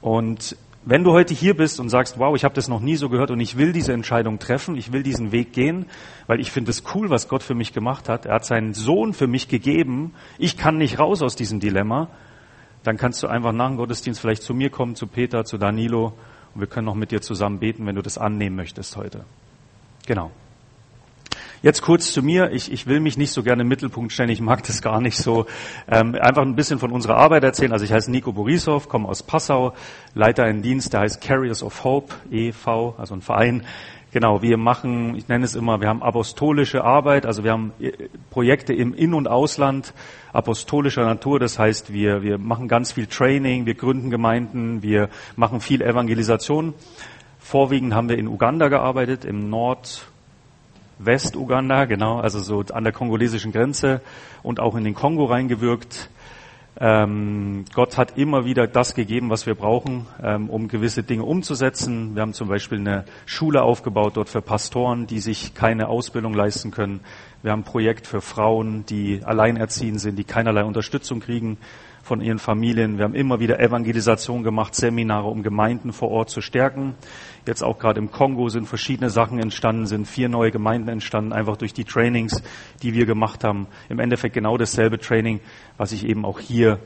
Und 0.00 0.56
wenn 0.84 1.04
du 1.04 1.12
heute 1.12 1.34
hier 1.34 1.54
bist 1.54 1.78
und 1.78 1.90
sagst, 1.90 2.18
wow, 2.18 2.34
ich 2.34 2.44
habe 2.44 2.54
das 2.54 2.68
noch 2.68 2.80
nie 2.80 2.96
so 2.96 3.10
gehört 3.10 3.30
und 3.30 3.40
ich 3.40 3.58
will 3.58 3.72
diese 3.72 3.92
Entscheidung 3.92 4.38
treffen, 4.38 4.76
ich 4.76 4.92
will 4.92 5.02
diesen 5.02 5.30
Weg 5.30 5.52
gehen, 5.52 5.84
weil 6.26 6.40
ich 6.40 6.50
finde 6.50 6.70
es 6.70 6.84
cool, 6.94 7.10
was 7.10 7.28
Gott 7.28 7.42
für 7.42 7.54
mich 7.54 7.74
gemacht 7.74 8.08
hat. 8.08 8.24
Er 8.24 8.36
hat 8.36 8.46
seinen 8.46 8.72
Sohn 8.72 9.12
für 9.12 9.26
mich 9.26 9.48
gegeben. 9.48 10.14
Ich 10.38 10.56
kann 10.56 10.78
nicht 10.78 10.98
raus 10.98 11.20
aus 11.20 11.36
diesem 11.36 11.60
Dilemma. 11.60 12.08
Dann 12.82 12.96
kannst 12.96 13.22
du 13.22 13.26
einfach 13.26 13.52
nach 13.52 13.68
dem 13.68 13.76
Gottesdienst 13.76 14.20
vielleicht 14.20 14.42
zu 14.42 14.54
mir 14.54 14.70
kommen, 14.70 14.94
zu 14.94 15.06
Peter, 15.06 15.44
zu 15.44 15.58
Danilo 15.58 16.14
und 16.54 16.62
wir 16.62 16.68
können 16.68 16.86
noch 16.86 16.94
mit 16.94 17.10
dir 17.10 17.20
zusammen 17.20 17.58
beten, 17.58 17.84
wenn 17.84 17.96
du 17.96 18.02
das 18.02 18.16
annehmen 18.16 18.56
möchtest 18.56 18.96
heute. 18.96 19.26
Genau. 20.06 20.30
Jetzt 21.60 21.82
kurz 21.82 22.12
zu 22.12 22.22
mir. 22.22 22.52
Ich, 22.52 22.70
ich 22.70 22.86
will 22.86 23.00
mich 23.00 23.18
nicht 23.18 23.32
so 23.32 23.42
gerne 23.42 23.62
im 23.62 23.68
Mittelpunkt 23.68 24.12
stellen. 24.12 24.30
Ich 24.30 24.40
mag 24.40 24.62
das 24.62 24.80
gar 24.80 25.00
nicht 25.00 25.16
so. 25.16 25.46
Ähm, 25.90 26.14
einfach 26.14 26.42
ein 26.42 26.54
bisschen 26.54 26.78
von 26.78 26.92
unserer 26.92 27.16
Arbeit 27.16 27.42
erzählen. 27.42 27.72
Also 27.72 27.84
ich 27.84 27.92
heiße 27.92 28.12
Nico 28.12 28.32
Borisov, 28.32 28.88
komme 28.88 29.08
aus 29.08 29.24
Passau, 29.24 29.74
Leiter 30.14 30.44
einen 30.44 30.62
Dienst, 30.62 30.92
der 30.92 31.00
heißt 31.00 31.20
Carriers 31.20 31.64
of 31.64 31.82
Hope 31.82 32.14
e.V., 32.30 32.94
also 32.96 33.14
ein 33.14 33.22
Verein. 33.22 33.64
Genau, 34.12 34.40
wir 34.40 34.56
machen, 34.56 35.16
ich 35.16 35.26
nenne 35.26 35.44
es 35.44 35.56
immer, 35.56 35.80
wir 35.80 35.88
haben 35.88 36.02
apostolische 36.02 36.84
Arbeit, 36.84 37.26
also 37.26 37.42
wir 37.42 37.50
haben 37.50 37.72
äh, 37.80 37.92
Projekte 38.30 38.72
im 38.72 38.94
In- 38.94 39.12
und 39.12 39.26
Ausland 39.26 39.92
apostolischer 40.32 41.04
Natur. 41.04 41.40
Das 41.40 41.58
heißt, 41.58 41.92
wir, 41.92 42.22
wir 42.22 42.38
machen 42.38 42.68
ganz 42.68 42.92
viel 42.92 43.06
Training, 43.06 43.66
wir 43.66 43.74
gründen 43.74 44.10
Gemeinden, 44.10 44.82
wir 44.84 45.08
machen 45.34 45.60
viel 45.60 45.82
Evangelisation. 45.82 46.74
Vorwiegend 47.40 47.94
haben 47.94 48.08
wir 48.08 48.16
in 48.16 48.28
Uganda 48.28 48.68
gearbeitet, 48.68 49.24
im 49.24 49.50
Nord, 49.50 50.06
West-Uganda, 50.98 51.84
genau, 51.84 52.18
also 52.18 52.40
so 52.40 52.64
an 52.72 52.84
der 52.84 52.92
kongolesischen 52.92 53.52
Grenze 53.52 54.00
und 54.42 54.60
auch 54.60 54.76
in 54.76 54.84
den 54.84 54.94
Kongo 54.94 55.24
reingewirkt. 55.24 56.10
Ähm, 56.80 57.64
Gott 57.74 57.96
hat 57.96 58.16
immer 58.16 58.44
wieder 58.44 58.68
das 58.68 58.94
gegeben, 58.94 59.30
was 59.30 59.46
wir 59.46 59.56
brauchen, 59.56 60.06
ähm, 60.22 60.48
um 60.48 60.68
gewisse 60.68 61.02
Dinge 61.02 61.24
umzusetzen. 61.24 62.14
Wir 62.14 62.22
haben 62.22 62.34
zum 62.34 62.48
Beispiel 62.48 62.78
eine 62.78 63.04
Schule 63.26 63.62
aufgebaut 63.62 64.16
dort 64.16 64.28
für 64.28 64.42
Pastoren, 64.42 65.08
die 65.08 65.18
sich 65.18 65.54
keine 65.54 65.88
Ausbildung 65.88 66.34
leisten 66.34 66.70
können. 66.70 67.00
Wir 67.42 67.50
haben 67.50 67.60
ein 67.60 67.64
Projekt 67.64 68.06
für 68.06 68.20
Frauen, 68.20 68.84
die 68.86 69.22
alleinerziehend 69.24 70.00
sind, 70.00 70.16
die 70.18 70.24
keinerlei 70.24 70.62
Unterstützung 70.62 71.18
kriegen 71.18 71.58
von 72.08 72.20
ihren 72.20 72.38
Familien. 72.38 72.96
Wir 72.96 73.04
haben 73.04 73.14
immer 73.14 73.40
wieder 73.40 73.60
Evangelisation 73.60 74.42
gemacht, 74.42 74.74
Seminare, 74.74 75.28
um 75.28 75.42
Gemeinden 75.42 75.92
vor 75.92 76.10
Ort 76.10 76.30
zu 76.30 76.40
stärken. 76.40 76.94
Jetzt 77.48 77.64
auch 77.64 77.78
gerade 77.78 77.98
im 77.98 78.10
Kongo 78.10 78.50
sind 78.50 78.66
verschiedene 78.66 79.08
Sachen 79.08 79.38
entstanden, 79.38 79.86
sind 79.86 80.06
vier 80.06 80.28
neue 80.28 80.50
Gemeinden 80.50 80.90
entstanden, 80.90 81.32
einfach 81.32 81.56
durch 81.56 81.72
die 81.72 81.84
Trainings, 81.84 82.42
die 82.82 82.92
wir 82.92 83.06
gemacht 83.06 83.42
haben. 83.42 83.68
Im 83.88 84.00
Endeffekt 84.00 84.34
genau 84.34 84.58
dasselbe 84.58 84.98
Training, 84.98 85.40
was 85.78 85.92
ich 85.92 86.04
eben 86.04 86.26
auch 86.26 86.40
hier 86.40 86.78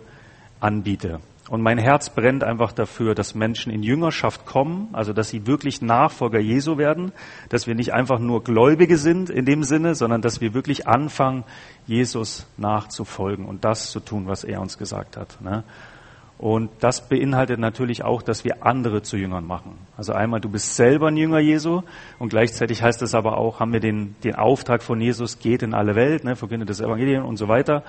anbiete. 0.61 1.19
Und 1.49 1.62
mein 1.62 1.78
Herz 1.78 2.11
brennt 2.11 2.45
einfach 2.45 2.71
dafür, 2.71 3.16
dass 3.16 3.35
Menschen 3.35 3.73
in 3.73 3.83
Jüngerschaft 3.83 4.47
kommen, 4.47 4.88
also 4.92 5.12
dass 5.12 5.31
sie 5.31 5.49
wirklich 5.49 5.83
Nachfolger 5.83 6.38
Jesu 6.38 6.78
werden, 6.78 7.11
dass 7.49 7.66
wir 7.66 7.75
nicht 7.75 7.92
einfach 7.92 8.21
nur 8.21 8.45
Gläubige 8.45 8.99
sind 8.99 9.31
in 9.31 9.45
dem 9.45 9.64
Sinne, 9.64 9.97
sondern 9.97 10.23
dass 10.23 10.40
wir 10.40 10.54
wirklich 10.54 10.87
anfangen, 10.87 11.42
Jesus 11.88 12.47
nachzufolgen 12.57 13.47
und 13.47 13.64
das 13.64 13.90
zu 13.90 13.99
tun, 13.99 14.28
was 14.28 14.45
er 14.45 14.61
uns 14.61 14.78
gesagt 14.78 15.16
hat. 15.16 15.40
Ne? 15.40 15.64
Und 16.43 16.71
das 16.81 17.09
beinhaltet 17.09 17.61
natürlich 17.61 18.03
auch, 18.03 18.21
dass 18.21 18.45
wir 18.45 18.67
andere 18.67 19.03
zu 19.03 19.17
Jüngern 19.17 19.47
machen. 19.47 19.79
Also 19.97 20.13
einmal, 20.13 20.41
du 20.41 20.49
bist 20.49 20.75
selber 20.75 21.07
ein 21.07 21.17
Jünger 21.17 21.39
Jesu 21.39 21.83
und 22.19 22.31
gleichzeitig 22.31 22.83
heißt 22.83 23.01
es 23.03 23.15
aber 23.15 23.39
auch, 23.39 23.61
haben 23.61 23.73
wir 23.73 23.79
den, 23.79 24.17
den 24.25 24.35
Auftrag 24.35 24.83
von 24.83 25.01
Jesus, 25.01 25.39
geht 25.39 25.63
in 25.63 25.73
alle 25.73 25.95
Welt, 25.95 26.25
ne, 26.25 26.35
verkündet 26.35 26.69
das 26.69 26.81
Evangelium 26.81 27.27
und 27.27 27.37
so 27.37 27.47
weiter 27.47 27.85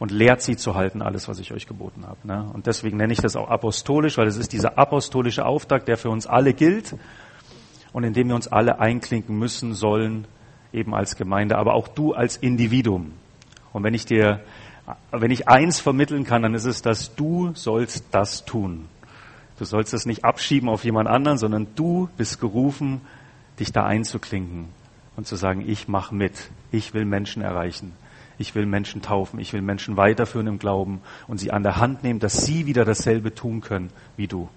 und 0.00 0.10
lehrt 0.10 0.42
sie 0.42 0.56
zu 0.56 0.74
halten, 0.74 1.00
alles, 1.00 1.28
was 1.28 1.38
ich 1.38 1.52
euch 1.52 1.68
geboten 1.68 2.04
habe. 2.04 2.26
Ne? 2.26 2.50
Und 2.52 2.66
deswegen 2.66 2.96
nenne 2.96 3.12
ich 3.12 3.20
das 3.20 3.36
auch 3.36 3.48
apostolisch, 3.48 4.18
weil 4.18 4.26
es 4.26 4.36
ist 4.36 4.52
dieser 4.52 4.78
apostolische 4.78 5.46
Auftrag, 5.46 5.86
der 5.86 5.96
für 5.96 6.10
uns 6.10 6.26
alle 6.26 6.54
gilt 6.54 6.96
und 7.92 8.02
in 8.02 8.14
dem 8.14 8.26
wir 8.26 8.34
uns 8.34 8.48
alle 8.48 8.80
einklinken 8.80 9.38
müssen, 9.38 9.74
sollen, 9.74 10.26
eben 10.72 10.92
als 10.92 11.14
Gemeinde, 11.14 11.56
aber 11.56 11.74
auch 11.74 11.86
du 11.86 12.14
als 12.14 12.36
Individuum. 12.36 13.12
Und 13.72 13.84
wenn 13.84 13.94
ich 13.94 14.06
dir, 14.06 14.40
wenn 15.10 15.30
ich 15.30 15.48
eins 15.48 15.80
vermitteln 15.80 16.24
kann, 16.24 16.42
dann 16.42 16.54
ist 16.54 16.64
es, 16.64 16.82
dass 16.82 17.14
du 17.14 17.52
sollst 17.54 18.06
das 18.10 18.44
tun. 18.44 18.88
Du 19.58 19.64
sollst 19.64 19.94
es 19.94 20.06
nicht 20.06 20.24
abschieben 20.24 20.68
auf 20.68 20.84
jemand 20.84 21.08
anderen, 21.08 21.38
sondern 21.38 21.68
du 21.76 22.08
bist 22.16 22.40
gerufen, 22.40 23.00
dich 23.60 23.72
da 23.72 23.84
einzuklinken 23.84 24.68
und 25.16 25.26
zu 25.26 25.36
sagen, 25.36 25.62
ich 25.66 25.88
mache 25.88 26.14
mit, 26.14 26.50
ich 26.72 26.94
will 26.94 27.04
Menschen 27.04 27.42
erreichen, 27.42 27.92
ich 28.38 28.54
will 28.54 28.66
Menschen 28.66 29.02
taufen, 29.02 29.38
ich 29.38 29.52
will 29.52 29.62
Menschen 29.62 29.96
weiterführen 29.96 30.46
im 30.46 30.58
Glauben 30.58 31.00
und 31.28 31.38
sie 31.38 31.52
an 31.52 31.62
der 31.62 31.76
Hand 31.76 32.02
nehmen, 32.02 32.18
dass 32.18 32.44
sie 32.44 32.66
wieder 32.66 32.84
dasselbe 32.84 33.34
tun 33.34 33.60
können 33.60 33.90
wie 34.16 34.26
du. 34.26 34.48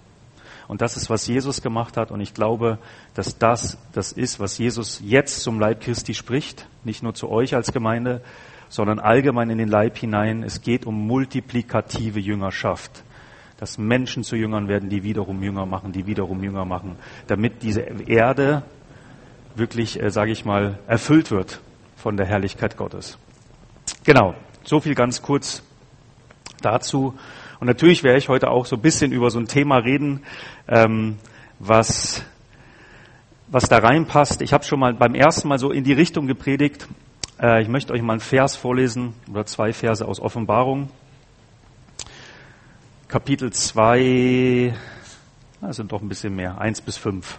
Und 0.66 0.80
das 0.80 0.96
ist, 0.96 1.10
was 1.10 1.26
Jesus 1.28 1.62
gemacht 1.62 1.96
hat. 1.96 2.10
Und 2.10 2.20
ich 2.20 2.34
glaube, 2.34 2.78
dass 3.14 3.38
das 3.38 3.78
das 3.92 4.10
ist, 4.10 4.40
was 4.40 4.58
Jesus 4.58 5.00
jetzt 5.04 5.42
zum 5.42 5.60
Leib 5.60 5.80
Christi 5.80 6.14
spricht. 6.14 6.66
Nicht 6.82 7.04
nur 7.04 7.14
zu 7.14 7.30
euch 7.30 7.54
als 7.54 7.72
Gemeinde, 7.72 8.20
sondern 8.68 8.98
allgemein 8.98 9.50
in 9.50 9.58
den 9.58 9.68
Leib 9.68 9.96
hinein. 9.98 10.42
Es 10.42 10.62
geht 10.62 10.86
um 10.86 11.06
multiplikative 11.06 12.20
Jüngerschaft. 12.20 13.04
Dass 13.58 13.78
Menschen 13.78 14.22
zu 14.22 14.36
Jüngern 14.36 14.68
werden, 14.68 14.90
die 14.90 15.02
wiederum 15.02 15.42
Jünger 15.42 15.64
machen, 15.64 15.92
die 15.92 16.06
wiederum 16.06 16.42
Jünger 16.44 16.66
machen. 16.66 16.96
Damit 17.26 17.62
diese 17.62 17.80
Erde 17.80 18.62
wirklich, 19.54 20.02
äh, 20.02 20.10
sage 20.10 20.30
ich 20.30 20.44
mal, 20.44 20.78
erfüllt 20.86 21.30
wird 21.30 21.60
von 21.96 22.16
der 22.16 22.26
Herrlichkeit 22.26 22.76
Gottes. 22.76 23.18
Genau, 24.04 24.34
so 24.62 24.80
viel 24.80 24.94
ganz 24.94 25.22
kurz 25.22 25.62
dazu. 26.60 27.14
Und 27.60 27.66
natürlich 27.66 28.02
werde 28.02 28.18
ich 28.18 28.28
heute 28.28 28.50
auch 28.50 28.66
so 28.66 28.76
ein 28.76 28.82
bisschen 28.82 29.12
über 29.12 29.30
so 29.30 29.38
ein 29.38 29.46
Thema 29.46 29.78
reden, 29.78 30.22
ähm, 30.68 31.16
was, 31.58 32.22
was 33.48 33.68
da 33.68 33.78
reinpasst. 33.78 34.42
Ich 34.42 34.52
habe 34.52 34.64
schon 34.64 34.78
mal 34.78 34.94
beim 34.94 35.14
ersten 35.14 35.48
Mal 35.48 35.58
so 35.58 35.70
in 35.70 35.84
die 35.84 35.94
Richtung 35.94 36.26
gepredigt. 36.26 36.86
Äh, 37.40 37.62
ich 37.62 37.68
möchte 37.68 37.92
euch 37.92 38.02
mal 38.02 38.14
einen 38.14 38.20
Vers 38.20 38.56
vorlesen 38.56 39.14
oder 39.30 39.46
zwei 39.46 39.72
Verse 39.72 40.06
aus 40.06 40.20
Offenbarung. 40.20 40.90
Kapitel 43.08 43.52
2, 43.52 44.74
das 45.60 45.76
sind 45.76 45.92
doch 45.92 46.02
ein 46.02 46.08
bisschen 46.08 46.34
mehr, 46.34 46.58
1 46.58 46.80
bis 46.80 46.96
5. 46.96 47.38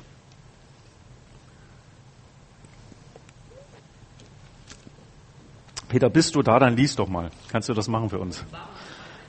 Peter, 5.90 6.10
bist 6.10 6.36
du 6.36 6.42
da? 6.42 6.60
Dann 6.60 6.76
lies 6.76 6.96
doch 6.96 7.08
mal. 7.08 7.32
Kannst 7.50 7.70
du 7.70 7.74
das 7.74 7.88
machen 7.88 8.10
für 8.10 8.20
uns? 8.20 8.46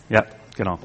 Ja, 0.08 0.24
genau. 0.56 0.78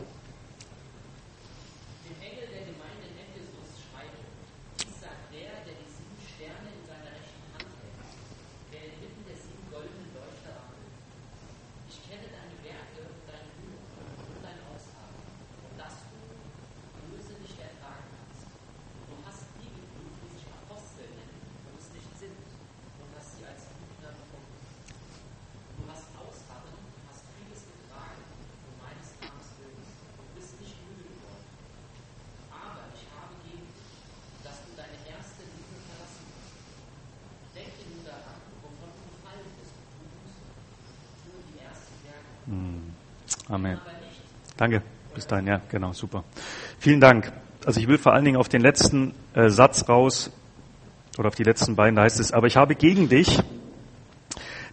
Amen. 43.49 43.79
Danke. 44.57 44.81
Bis 45.13 45.27
dahin, 45.27 45.47
ja, 45.47 45.61
genau, 45.69 45.93
super. 45.93 46.23
Vielen 46.79 46.99
Dank. 46.99 47.31
Also 47.65 47.79
ich 47.79 47.87
will 47.87 47.97
vor 47.97 48.13
allen 48.13 48.25
Dingen 48.25 48.37
auf 48.37 48.49
den 48.49 48.61
letzten 48.61 49.13
äh, 49.33 49.49
Satz 49.49 49.87
raus, 49.87 50.31
oder 51.17 51.27
auf 51.27 51.35
die 51.35 51.43
letzten 51.43 51.75
beiden, 51.75 51.95
da 51.95 52.03
heißt 52.03 52.19
es, 52.19 52.31
aber 52.31 52.47
ich 52.47 52.57
habe 52.57 52.75
gegen 52.75 53.09
dich, 53.09 53.39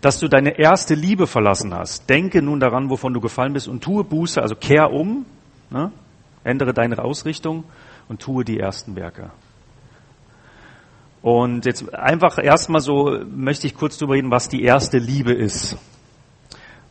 dass 0.00 0.18
du 0.18 0.28
deine 0.28 0.58
erste 0.58 0.94
Liebe 0.94 1.26
verlassen 1.26 1.74
hast. 1.74 2.08
Denke 2.08 2.40
nun 2.40 2.60
daran, 2.60 2.88
wovon 2.88 3.12
du 3.12 3.20
gefallen 3.20 3.52
bist 3.52 3.68
und 3.68 3.84
tue 3.84 4.04
Buße, 4.04 4.40
also 4.40 4.54
kehr 4.54 4.92
um, 4.92 5.26
ne? 5.68 5.92
ändere 6.42 6.72
deine 6.72 6.98
Ausrichtung 7.04 7.64
und 8.08 8.22
tue 8.22 8.44
die 8.44 8.58
ersten 8.58 8.96
Werke. 8.96 9.30
Und 11.20 11.66
jetzt 11.66 11.94
einfach 11.94 12.38
erstmal 12.42 12.80
so 12.80 13.18
möchte 13.30 13.66
ich 13.66 13.74
kurz 13.74 13.98
darüber 13.98 14.14
reden, 14.14 14.30
was 14.30 14.48
die 14.48 14.62
erste 14.62 14.96
Liebe 14.96 15.32
ist. 15.32 15.76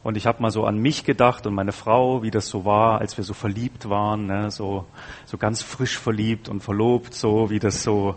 Und 0.02 0.16
ich 0.16 0.26
habe 0.26 0.42
mal 0.42 0.50
so 0.50 0.64
an 0.64 0.78
mich 0.78 1.04
gedacht 1.04 1.46
und 1.46 1.54
meine 1.54 1.74
Frau, 1.74 2.24
wie 2.24 2.32
das 2.32 2.48
so 2.48 2.64
war, 2.64 3.02
als 3.02 3.18
wir 3.18 3.26
so 3.26 3.34
verliebt 3.34 3.90
waren, 3.90 4.28
ne, 4.28 4.50
so, 4.50 4.86
so 5.26 5.38
ganz 5.38 5.62
frisch 5.62 5.98
verliebt 5.98 6.48
und 6.48 6.62
verlobt, 6.62 7.14
so 7.14 7.50
wie 7.50 7.60
das 7.60 7.84
so. 7.84 8.16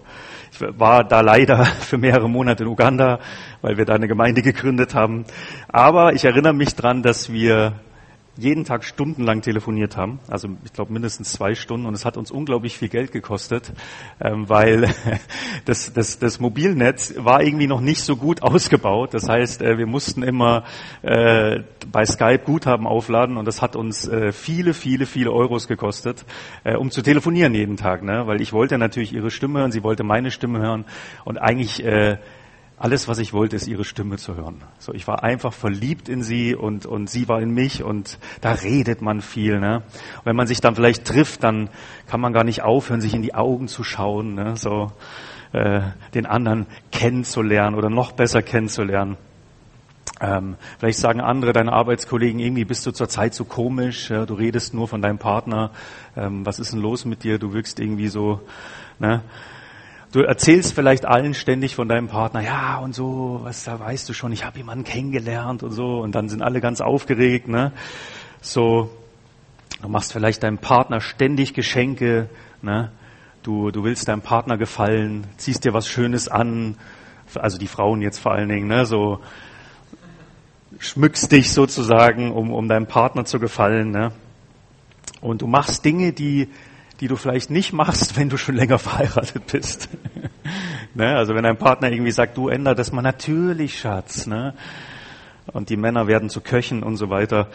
Ich 0.52 0.60
war 0.78 1.02
da 1.02 1.22
leider 1.22 1.64
für 1.80 1.98
mehrere 1.98 2.28
Monate 2.28 2.62
in 2.62 2.68
Uganda, 2.68 3.18
weil 3.62 3.78
wir 3.78 3.84
da 3.84 3.94
eine 3.94 4.06
Gemeinde 4.06 4.42
gegründet 4.42 4.94
haben. 4.94 5.24
Aber 5.66 6.12
ich 6.12 6.24
erinnere 6.24 6.54
mich 6.54 6.76
dran, 6.76 7.02
dass 7.02 7.32
wir 7.32 7.74
jeden 8.36 8.64
Tag 8.64 8.84
stundenlang 8.84 9.42
telefoniert 9.42 9.96
haben, 9.96 10.18
also 10.28 10.48
ich 10.64 10.72
glaube 10.72 10.92
mindestens 10.92 11.32
zwei 11.32 11.54
Stunden 11.54 11.86
und 11.86 11.94
es 11.94 12.04
hat 12.04 12.16
uns 12.16 12.30
unglaublich 12.30 12.78
viel 12.78 12.88
Geld 12.88 13.12
gekostet, 13.12 13.72
ähm, 14.20 14.48
weil 14.48 14.88
das, 15.66 15.92
das, 15.92 16.18
das 16.18 16.40
Mobilnetz 16.40 17.14
war 17.18 17.42
irgendwie 17.42 17.66
noch 17.66 17.80
nicht 17.80 18.00
so 18.00 18.16
gut 18.16 18.42
ausgebaut. 18.42 19.12
Das 19.12 19.28
heißt, 19.28 19.60
äh, 19.60 19.76
wir 19.76 19.86
mussten 19.86 20.22
immer 20.22 20.64
äh, 21.02 21.60
bei 21.90 22.06
Skype 22.06 22.44
Guthaben 22.44 22.86
aufladen 22.86 23.36
und 23.36 23.46
das 23.46 23.60
hat 23.60 23.76
uns 23.76 24.08
äh, 24.08 24.32
viele, 24.32 24.72
viele, 24.72 25.04
viele 25.04 25.30
Euros 25.30 25.68
gekostet, 25.68 26.24
äh, 26.64 26.76
um 26.76 26.90
zu 26.90 27.02
telefonieren 27.02 27.54
jeden 27.54 27.76
Tag, 27.76 28.02
ne? 28.02 28.26
weil 28.26 28.40
ich 28.40 28.52
wollte 28.54 28.78
natürlich 28.78 29.12
ihre 29.12 29.30
Stimme 29.30 29.60
hören, 29.60 29.72
sie 29.72 29.82
wollte 29.82 30.04
meine 30.04 30.30
Stimme 30.30 30.60
hören 30.60 30.86
und 31.24 31.36
eigentlich 31.38 31.84
äh, 31.84 32.16
alles, 32.82 33.06
was 33.06 33.20
ich 33.20 33.32
wollte, 33.32 33.54
ist 33.54 33.68
ihre 33.68 33.84
Stimme 33.84 34.16
zu 34.16 34.34
hören. 34.34 34.56
So, 34.80 34.92
ich 34.92 35.06
war 35.06 35.22
einfach 35.22 35.52
verliebt 35.52 36.08
in 36.08 36.24
sie 36.24 36.56
und, 36.56 36.84
und 36.84 37.08
sie 37.08 37.28
war 37.28 37.40
in 37.40 37.52
mich 37.52 37.84
und 37.84 38.18
da 38.40 38.50
redet 38.50 39.02
man 39.02 39.20
viel. 39.20 39.60
Ne? 39.60 39.84
Und 40.16 40.24
wenn 40.24 40.34
man 40.34 40.48
sich 40.48 40.60
dann 40.60 40.74
vielleicht 40.74 41.04
trifft, 41.04 41.44
dann 41.44 41.70
kann 42.08 42.20
man 42.20 42.32
gar 42.32 42.42
nicht 42.42 42.62
aufhören, 42.62 43.00
sich 43.00 43.14
in 43.14 43.22
die 43.22 43.36
Augen 43.36 43.68
zu 43.68 43.84
schauen, 43.84 44.34
ne? 44.34 44.56
so 44.56 44.90
äh, 45.52 45.82
den 46.14 46.26
anderen 46.26 46.66
kennenzulernen 46.90 47.76
oder 47.76 47.88
noch 47.88 48.10
besser 48.10 48.42
kennenzulernen. 48.42 49.16
Ähm, 50.20 50.56
vielleicht 50.80 50.98
sagen 50.98 51.20
andere, 51.20 51.52
deine 51.52 51.72
Arbeitskollegen, 51.72 52.40
irgendwie 52.40 52.64
bist 52.64 52.84
du 52.84 52.90
zurzeit 52.90 53.32
so 53.32 53.44
komisch, 53.44 54.10
ja, 54.10 54.26
du 54.26 54.34
redest 54.34 54.74
nur 54.74 54.88
von 54.88 55.00
deinem 55.00 55.18
Partner, 55.18 55.70
ähm, 56.16 56.44
was 56.44 56.58
ist 56.58 56.72
denn 56.72 56.80
los 56.80 57.04
mit 57.04 57.22
dir, 57.22 57.38
du 57.38 57.52
wirkst 57.52 57.78
irgendwie 57.78 58.08
so, 58.08 58.40
ne? 58.98 59.22
Du 60.12 60.20
erzählst 60.20 60.74
vielleicht 60.74 61.06
allen 61.06 61.32
ständig 61.32 61.74
von 61.74 61.88
deinem 61.88 62.08
Partner, 62.08 62.42
ja 62.42 62.76
und 62.80 62.94
so, 62.94 63.40
was 63.44 63.64
da 63.64 63.80
weißt 63.80 64.06
du 64.10 64.12
schon, 64.12 64.30
ich 64.30 64.44
habe 64.44 64.58
jemanden 64.58 64.84
kennengelernt 64.84 65.62
und 65.62 65.70
so, 65.70 66.00
und 66.00 66.14
dann 66.14 66.28
sind 66.28 66.42
alle 66.42 66.60
ganz 66.60 66.82
aufgeregt, 66.82 67.48
ne? 67.48 67.72
So, 68.42 68.90
du 69.80 69.88
machst 69.88 70.12
vielleicht 70.12 70.42
deinem 70.42 70.58
Partner 70.58 71.00
ständig 71.00 71.54
Geschenke, 71.54 72.28
ne? 72.60 72.92
Du, 73.42 73.70
du 73.70 73.84
willst 73.84 74.06
deinem 74.06 74.20
Partner 74.20 74.58
gefallen, 74.58 75.26
ziehst 75.38 75.64
dir 75.64 75.72
was 75.72 75.88
Schönes 75.88 76.28
an, 76.28 76.76
also 77.34 77.56
die 77.56 77.66
Frauen 77.66 78.02
jetzt 78.02 78.18
vor 78.18 78.32
allen 78.32 78.50
Dingen, 78.50 78.68
ne? 78.68 78.84
So 78.84 79.20
schmückst 80.78 81.32
dich 81.32 81.52
sozusagen, 81.52 82.32
um, 82.32 82.52
um 82.52 82.68
deinem 82.68 82.86
Partner 82.86 83.24
zu 83.24 83.40
gefallen, 83.40 83.90
ne? 83.90 84.12
Und 85.22 85.40
du 85.40 85.46
machst 85.46 85.86
Dinge, 85.86 86.12
die 86.12 86.50
die 87.02 87.08
du 87.08 87.16
vielleicht 87.16 87.50
nicht 87.50 87.72
machst, 87.72 88.16
wenn 88.16 88.28
du 88.28 88.36
schon 88.36 88.54
länger 88.54 88.78
verheiratet 88.78 89.48
bist. 89.50 89.88
ne? 90.94 91.16
Also 91.16 91.34
wenn 91.34 91.42
dein 91.42 91.58
Partner 91.58 91.90
irgendwie 91.90 92.12
sagt, 92.12 92.36
du 92.36 92.48
änder 92.48 92.76
das 92.76 92.92
mal 92.92 93.02
natürlich, 93.02 93.80
Schatz. 93.80 94.28
Ne? 94.28 94.54
Und 95.52 95.68
die 95.68 95.76
Männer 95.76 96.06
werden 96.06 96.30
zu 96.30 96.40
Köchen 96.40 96.84
und 96.84 96.96
so 96.96 97.10
weiter, 97.10 97.48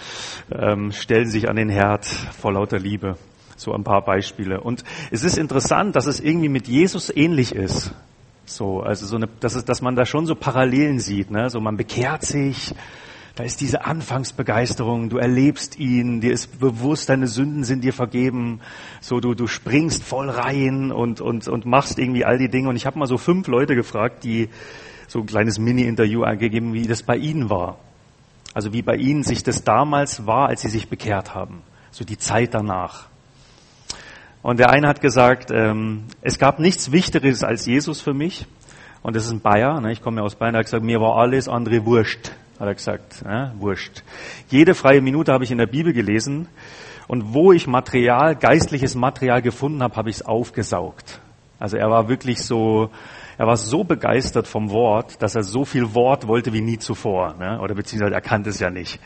ähm, 0.51 0.91
stellen 0.91 1.29
sich 1.29 1.47
an 1.47 1.55
den 1.55 1.69
Herd 1.69 2.05
vor 2.05 2.51
lauter 2.51 2.77
Liebe. 2.77 3.15
So 3.55 3.73
ein 3.73 3.85
paar 3.85 4.03
Beispiele. 4.03 4.59
Und 4.59 4.83
es 5.11 5.23
ist 5.23 5.37
interessant, 5.37 5.95
dass 5.95 6.07
es 6.07 6.19
irgendwie 6.19 6.49
mit 6.49 6.67
Jesus 6.67 7.09
ähnlich 7.09 7.55
ist. 7.55 7.93
So, 8.45 8.81
also 8.81 9.05
so 9.05 9.15
eine, 9.15 9.29
dass, 9.39 9.55
es, 9.55 9.63
dass 9.63 9.81
man 9.81 9.95
da 9.95 10.05
schon 10.05 10.25
so 10.25 10.35
Parallelen 10.35 10.99
sieht. 10.99 11.31
Ne? 11.31 11.49
So 11.49 11.61
man 11.61 11.77
bekehrt 11.77 12.23
sich, 12.23 12.75
da 13.37 13.43
ist 13.43 13.61
diese 13.61 13.85
Anfangsbegeisterung, 13.85 15.09
du 15.09 15.19
erlebst 15.19 15.77
ihn, 15.77 16.21
dir 16.21 16.33
ist 16.33 16.59
bewusst, 16.59 17.09
deine 17.09 17.27
Sünden 17.27 17.63
sind 17.63 17.83
dir 17.83 17.93
vergeben, 17.93 18.61
so 18.99 19.19
du, 19.19 19.35
du 19.35 19.45
springst 19.45 20.01
voll 20.01 20.27
rein 20.27 20.91
und, 20.91 21.21
und, 21.21 21.47
und 21.47 21.67
machst 21.67 21.99
irgendwie 21.99 22.25
all 22.25 22.39
die 22.39 22.49
Dinge. 22.49 22.67
Und 22.67 22.77
ich 22.77 22.87
habe 22.87 22.97
mal 22.97 23.05
so 23.05 23.19
fünf 23.19 23.47
Leute 23.47 23.75
gefragt, 23.75 24.23
die 24.23 24.49
so 25.07 25.19
ein 25.19 25.27
kleines 25.27 25.59
Mini-Interview 25.59 26.23
angegeben, 26.23 26.73
wie 26.73 26.87
das 26.87 27.03
bei 27.03 27.15
ihnen 27.15 27.51
war. 27.51 27.77
Also 28.55 28.73
wie 28.73 28.81
bei 28.81 28.95
ihnen 28.95 29.21
sich 29.21 29.43
das 29.43 29.63
damals 29.63 30.25
war, 30.25 30.49
als 30.49 30.61
sie 30.63 30.69
sich 30.69 30.89
bekehrt 30.89 31.35
haben. 31.35 31.61
So 31.91 32.05
die 32.05 32.17
Zeit 32.17 32.55
danach. 32.55 33.07
Und 34.41 34.57
der 34.57 34.71
eine 34.71 34.87
hat 34.87 34.99
gesagt, 34.99 35.51
ähm, 35.51 36.05
es 36.21 36.39
gab 36.39 36.57
nichts 36.57 36.91
Wichtigeres 36.91 37.43
als 37.43 37.67
Jesus 37.67 38.01
für 38.01 38.15
mich. 38.15 38.47
Und 39.03 39.15
das 39.15 39.25
ist 39.25 39.31
ein 39.31 39.41
Bayer, 39.41 39.79
ne? 39.79 39.91
ich 39.91 40.01
komme 40.01 40.21
ja 40.21 40.23
aus 40.23 40.33
Bayern, 40.33 40.55
er 40.55 40.59
hat 40.59 40.65
gesagt, 40.65 40.83
mir 40.83 40.99
war 40.99 41.17
alles 41.17 41.47
andere 41.47 41.85
wurscht 41.85 42.31
hat 42.59 42.67
er 42.67 42.75
gesagt. 42.75 43.23
Ja, 43.25 43.53
wurscht. 43.57 44.03
Jede 44.49 44.75
freie 44.75 45.01
Minute 45.01 45.31
habe 45.31 45.43
ich 45.43 45.51
in 45.51 45.57
der 45.57 45.67
Bibel 45.67 45.93
gelesen 45.93 46.47
Und 47.07 47.33
wo 47.33 47.53
ich 47.53 47.67
Material, 47.67 48.35
geistliches 48.35 48.95
Material 48.95 49.41
gefunden 49.41 49.81
habe, 49.81 49.95
habe 49.95 50.09
ich 50.09 50.17
es 50.17 50.25
aufgesaugt. 50.25 51.21
Also 51.59 51.77
er 51.77 51.89
war 51.89 52.09
wirklich 52.09 52.43
so, 52.43 52.89
er 53.37 53.47
war 53.47 53.57
so 53.57 53.83
begeistert 53.83 54.47
vom 54.47 54.71
Wort, 54.71 55.21
dass 55.21 55.35
er 55.35 55.43
so 55.43 55.63
viel 55.63 55.93
Wort 55.95 56.27
wollte 56.27 56.53
wie 56.53 56.61
nie 56.61 56.77
zuvor. 56.77 57.35
Ne? 57.39 57.59
Oder 57.61 57.75
beziehungsweise 57.75 58.13
er 58.13 58.21
kannte 58.21 58.49
es 58.49 58.59
ja 58.59 58.69
nicht. 58.69 58.99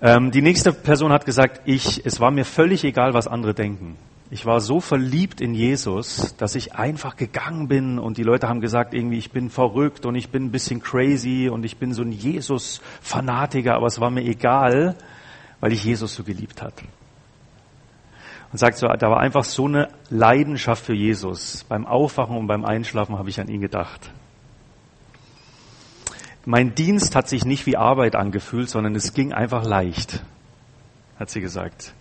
Ähm, 0.00 0.30
die 0.32 0.42
nächste 0.42 0.72
Person 0.72 1.12
hat 1.12 1.24
gesagt, 1.24 1.60
ich, 1.64 2.04
es 2.04 2.18
war 2.18 2.30
mir 2.30 2.44
völlig 2.44 2.82
egal, 2.82 3.14
was 3.14 3.28
andere 3.28 3.54
denken. 3.54 3.96
Ich 4.32 4.46
war 4.46 4.62
so 4.62 4.80
verliebt 4.80 5.42
in 5.42 5.52
Jesus, 5.52 6.34
dass 6.38 6.54
ich 6.54 6.74
einfach 6.74 7.16
gegangen 7.16 7.68
bin 7.68 7.98
und 7.98 8.16
die 8.16 8.22
Leute 8.22 8.48
haben 8.48 8.62
gesagt, 8.62 8.94
irgendwie, 8.94 9.18
ich 9.18 9.30
bin 9.30 9.50
verrückt 9.50 10.06
und 10.06 10.14
ich 10.14 10.30
bin 10.30 10.46
ein 10.46 10.50
bisschen 10.50 10.80
crazy 10.80 11.50
und 11.52 11.66
ich 11.66 11.76
bin 11.76 11.92
so 11.92 12.00
ein 12.00 12.12
Jesus-Fanatiker, 12.12 13.74
aber 13.74 13.88
es 13.88 14.00
war 14.00 14.10
mir 14.10 14.22
egal, 14.22 14.96
weil 15.60 15.72
ich 15.72 15.84
Jesus 15.84 16.14
so 16.14 16.24
geliebt 16.24 16.62
hat. 16.62 16.72
Und 18.50 18.56
sagt 18.56 18.78
so, 18.78 18.86
da 18.86 19.10
war 19.10 19.20
einfach 19.20 19.44
so 19.44 19.66
eine 19.66 19.90
Leidenschaft 20.08 20.82
für 20.82 20.94
Jesus. 20.94 21.64
Beim 21.64 21.86
Aufwachen 21.86 22.38
und 22.38 22.46
beim 22.46 22.64
Einschlafen 22.64 23.18
habe 23.18 23.28
ich 23.28 23.38
an 23.38 23.48
ihn 23.48 23.60
gedacht. 23.60 24.12
Mein 26.46 26.74
Dienst 26.74 27.14
hat 27.14 27.28
sich 27.28 27.44
nicht 27.44 27.66
wie 27.66 27.76
Arbeit 27.76 28.16
angefühlt, 28.16 28.70
sondern 28.70 28.94
es 28.94 29.12
ging 29.12 29.34
einfach 29.34 29.66
leicht, 29.66 30.24
hat 31.18 31.28
sie 31.28 31.42
gesagt. 31.42 31.92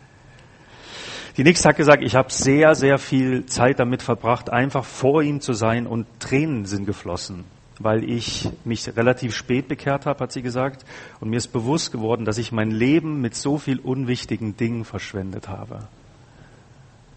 Die 1.38 1.43
nächste 1.43 1.69
hat 1.69 1.77
gesagt, 1.77 2.03
ich 2.03 2.15
habe 2.15 2.31
sehr, 2.31 2.75
sehr 2.75 2.97
viel 2.97 3.45
Zeit 3.45 3.79
damit 3.79 4.01
verbracht, 4.01 4.50
einfach 4.50 4.83
vor 4.83 5.23
ihm 5.23 5.39
zu 5.39 5.53
sein 5.53 5.88
und 5.88 6.05
Tränen 6.19 6.65
sind 6.65 6.85
geflossen, 6.85 7.45
weil 7.79 8.03
ich 8.03 8.50
mich 8.65 8.85
relativ 8.97 9.35
spät 9.35 9.69
bekehrt 9.69 10.05
habe, 10.05 10.19
hat 10.19 10.33
sie 10.33 10.41
gesagt. 10.41 10.85
Und 11.21 11.29
mir 11.29 11.38
ist 11.38 11.53
bewusst 11.53 11.91
geworden, 11.91 12.25
dass 12.25 12.38
ich 12.38 12.51
mein 12.51 12.71
Leben 12.71 13.21
mit 13.21 13.35
so 13.35 13.57
viel 13.57 13.79
unwichtigen 13.79 14.57
Dingen 14.57 14.83
verschwendet 14.83 15.47
habe. 15.47 15.88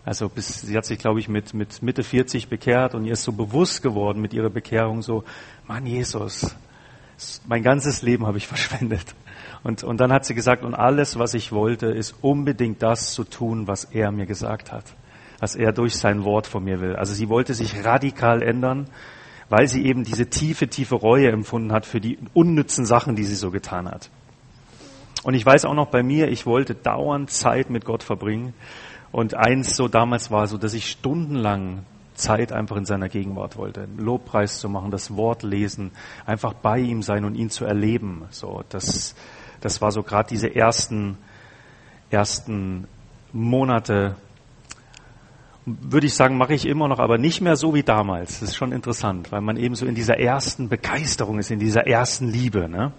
Also 0.04 0.28
bis, 0.28 0.60
sie 0.60 0.76
hat 0.76 0.84
sich, 0.84 0.98
glaube 0.98 1.18
ich, 1.18 1.28
mit, 1.28 1.54
mit 1.54 1.82
Mitte 1.82 2.04
40 2.04 2.48
bekehrt 2.48 2.94
und 2.94 3.06
ihr 3.06 3.14
ist 3.14 3.24
so 3.24 3.32
bewusst 3.32 3.82
geworden 3.82 4.20
mit 4.20 4.34
ihrer 4.34 4.50
Bekehrung 4.50 5.02
so, 5.02 5.24
Mann 5.66 5.86
Jesus, 5.86 6.54
mein 7.46 7.62
ganzes 7.62 8.02
Leben 8.02 8.26
habe 8.26 8.38
ich 8.38 8.46
verschwendet. 8.48 9.14
Und, 9.62 9.82
und 9.82 9.98
dann 9.98 10.12
hat 10.12 10.26
sie 10.26 10.34
gesagt, 10.34 10.62
und 10.62 10.74
alles, 10.74 11.18
was 11.18 11.34
ich 11.34 11.50
wollte, 11.50 11.86
ist 11.86 12.14
unbedingt 12.20 12.82
das 12.82 13.12
zu 13.12 13.24
tun, 13.24 13.66
was 13.66 13.84
er 13.84 14.12
mir 14.12 14.26
gesagt 14.26 14.72
hat, 14.72 14.84
was 15.40 15.56
er 15.56 15.72
durch 15.72 15.96
sein 15.96 16.24
Wort 16.24 16.46
von 16.46 16.64
mir 16.64 16.80
will. 16.80 16.96
Also 16.96 17.14
sie 17.14 17.28
wollte 17.30 17.54
sich 17.54 17.84
radikal 17.84 18.42
ändern, 18.42 18.88
weil 19.48 19.68
sie 19.68 19.86
eben 19.86 20.04
diese 20.04 20.28
tiefe, 20.28 20.68
tiefe 20.68 20.96
Reue 20.96 21.30
empfunden 21.30 21.72
hat 21.72 21.86
für 21.86 22.00
die 22.00 22.18
unnützen 22.34 22.84
Sachen, 22.84 23.16
die 23.16 23.24
sie 23.24 23.36
so 23.36 23.50
getan 23.50 23.88
hat. 23.88 24.10
Und 25.22 25.32
ich 25.32 25.44
weiß 25.44 25.64
auch 25.64 25.74
noch 25.74 25.88
bei 25.88 26.02
mir, 26.02 26.28
ich 26.28 26.44
wollte 26.44 26.74
dauernd 26.74 27.30
Zeit 27.30 27.70
mit 27.70 27.86
Gott 27.86 28.02
verbringen. 28.02 28.52
Und 29.10 29.34
eins 29.34 29.76
so 29.76 29.88
damals 29.88 30.30
war 30.30 30.46
so, 30.46 30.58
dass 30.58 30.74
ich 30.74 30.90
stundenlang 30.90 31.86
Zeit 32.14 32.52
einfach 32.52 32.76
in 32.76 32.84
seiner 32.84 33.08
Gegenwart 33.08 33.56
wollte, 33.56 33.88
Lobpreis 33.96 34.58
zu 34.58 34.68
machen, 34.68 34.90
das 34.90 35.16
Wort 35.16 35.42
lesen, 35.42 35.92
einfach 36.26 36.54
bei 36.54 36.78
ihm 36.78 37.02
sein 37.02 37.24
und 37.24 37.34
ihn 37.34 37.50
zu 37.50 37.64
erleben. 37.64 38.24
So, 38.30 38.62
das, 38.68 39.14
das 39.60 39.80
war 39.80 39.92
so 39.92 40.02
gerade 40.02 40.28
diese 40.28 40.54
ersten, 40.54 41.18
ersten 42.10 42.86
Monate, 43.32 44.16
würde 45.66 46.06
ich 46.06 46.14
sagen, 46.14 46.36
mache 46.36 46.54
ich 46.54 46.66
immer 46.66 46.88
noch, 46.88 46.98
aber 46.98 47.18
nicht 47.18 47.40
mehr 47.40 47.56
so 47.56 47.74
wie 47.74 47.82
damals. 47.82 48.40
Das 48.40 48.50
ist 48.50 48.56
schon 48.56 48.72
interessant, 48.72 49.32
weil 49.32 49.40
man 49.40 49.56
eben 49.56 49.74
so 49.74 49.86
in 49.86 49.94
dieser 49.94 50.18
ersten 50.18 50.68
Begeisterung 50.68 51.38
ist, 51.38 51.50
in 51.50 51.58
dieser 51.58 51.86
ersten 51.86 52.28
Liebe. 52.28 52.68
Ne? 52.68 52.92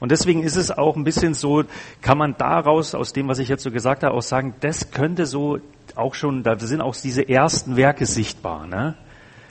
Und 0.00 0.10
deswegen 0.10 0.42
ist 0.42 0.56
es 0.56 0.70
auch 0.70 0.96
ein 0.96 1.04
bisschen 1.04 1.34
so, 1.34 1.64
kann 2.00 2.18
man 2.18 2.34
daraus, 2.36 2.94
aus 2.94 3.12
dem, 3.12 3.28
was 3.28 3.38
ich 3.38 3.48
jetzt 3.48 3.62
so 3.62 3.70
gesagt 3.70 4.02
habe, 4.02 4.14
auch 4.14 4.22
sagen, 4.22 4.54
das 4.60 4.90
könnte 4.90 5.26
so 5.26 5.58
auch 5.94 6.14
schon, 6.14 6.42
da 6.42 6.58
sind 6.58 6.80
auch 6.80 6.96
diese 6.96 7.28
ersten 7.28 7.76
Werke 7.76 8.06
sichtbar. 8.06 8.66
Ne? 8.66 8.94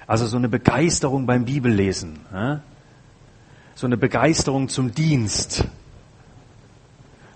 Also 0.08 0.26
so 0.26 0.38
eine 0.38 0.50
Begeisterung 0.50 1.26
beim 1.26 1.46
Bibellesen. 1.46 2.20
Ne? 2.34 2.62
So 3.76 3.86
eine 3.86 3.98
Begeisterung 3.98 4.68
zum 4.68 4.94
Dienst 4.94 5.66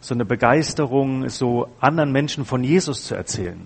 so 0.04 0.14
eine 0.14 0.26
Begeisterung, 0.26 1.30
so 1.30 1.70
anderen 1.80 2.12
Menschen 2.12 2.44
von 2.44 2.62
Jesus 2.64 3.08
zu 3.08 3.16
erzählen. 3.16 3.66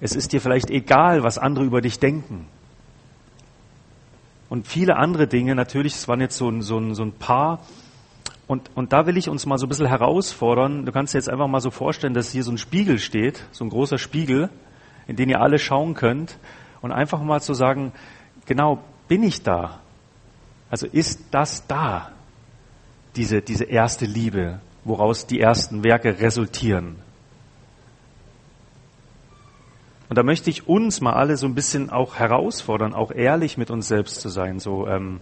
Es 0.00 0.16
ist 0.16 0.32
dir 0.32 0.40
vielleicht 0.40 0.70
egal, 0.70 1.22
was 1.22 1.36
andere 1.36 1.66
über 1.66 1.82
dich 1.82 1.98
denken. 1.98 2.46
Und 4.54 4.68
viele 4.68 4.96
andere 4.96 5.26
Dinge, 5.26 5.56
natürlich, 5.56 5.94
es 5.94 6.06
waren 6.06 6.20
jetzt 6.20 6.36
so 6.36 6.48
ein, 6.48 6.62
so 6.62 6.94
so 6.94 7.02
ein 7.02 7.12
paar. 7.12 7.60
Und, 8.46 8.70
und 8.76 8.92
da 8.92 9.06
will 9.06 9.16
ich 9.16 9.28
uns 9.28 9.46
mal 9.46 9.58
so 9.58 9.66
ein 9.66 9.68
bisschen 9.68 9.86
herausfordern. 9.86 10.86
Du 10.86 10.92
kannst 10.92 11.12
dir 11.12 11.18
jetzt 11.18 11.28
einfach 11.28 11.48
mal 11.48 11.60
so 11.60 11.72
vorstellen, 11.72 12.14
dass 12.14 12.30
hier 12.30 12.44
so 12.44 12.52
ein 12.52 12.58
Spiegel 12.58 13.00
steht, 13.00 13.42
so 13.50 13.64
ein 13.64 13.70
großer 13.70 13.98
Spiegel, 13.98 14.50
in 15.08 15.16
den 15.16 15.28
ihr 15.28 15.40
alle 15.40 15.58
schauen 15.58 15.94
könnt. 15.94 16.38
Und 16.82 16.92
einfach 16.92 17.20
mal 17.20 17.40
zu 17.40 17.52
sagen, 17.52 17.92
genau, 18.46 18.78
bin 19.08 19.24
ich 19.24 19.42
da? 19.42 19.80
Also 20.70 20.86
ist 20.86 21.24
das 21.32 21.66
da? 21.66 22.12
diese, 23.16 23.42
diese 23.42 23.64
erste 23.64 24.06
Liebe, 24.06 24.60
woraus 24.84 25.26
die 25.26 25.40
ersten 25.40 25.84
Werke 25.84 26.20
resultieren. 26.20 26.96
Und 30.14 30.18
da 30.18 30.22
möchte 30.22 30.48
ich 30.48 30.68
uns 30.68 31.00
mal 31.00 31.14
alle 31.14 31.36
so 31.36 31.44
ein 31.44 31.56
bisschen 31.56 31.90
auch 31.90 32.14
herausfordern, 32.14 32.94
auch 32.94 33.10
ehrlich 33.10 33.58
mit 33.58 33.68
uns 33.72 33.88
selbst 33.88 34.20
zu 34.20 34.28
sein. 34.28 34.60
So, 34.60 34.86
ähm, 34.86 35.20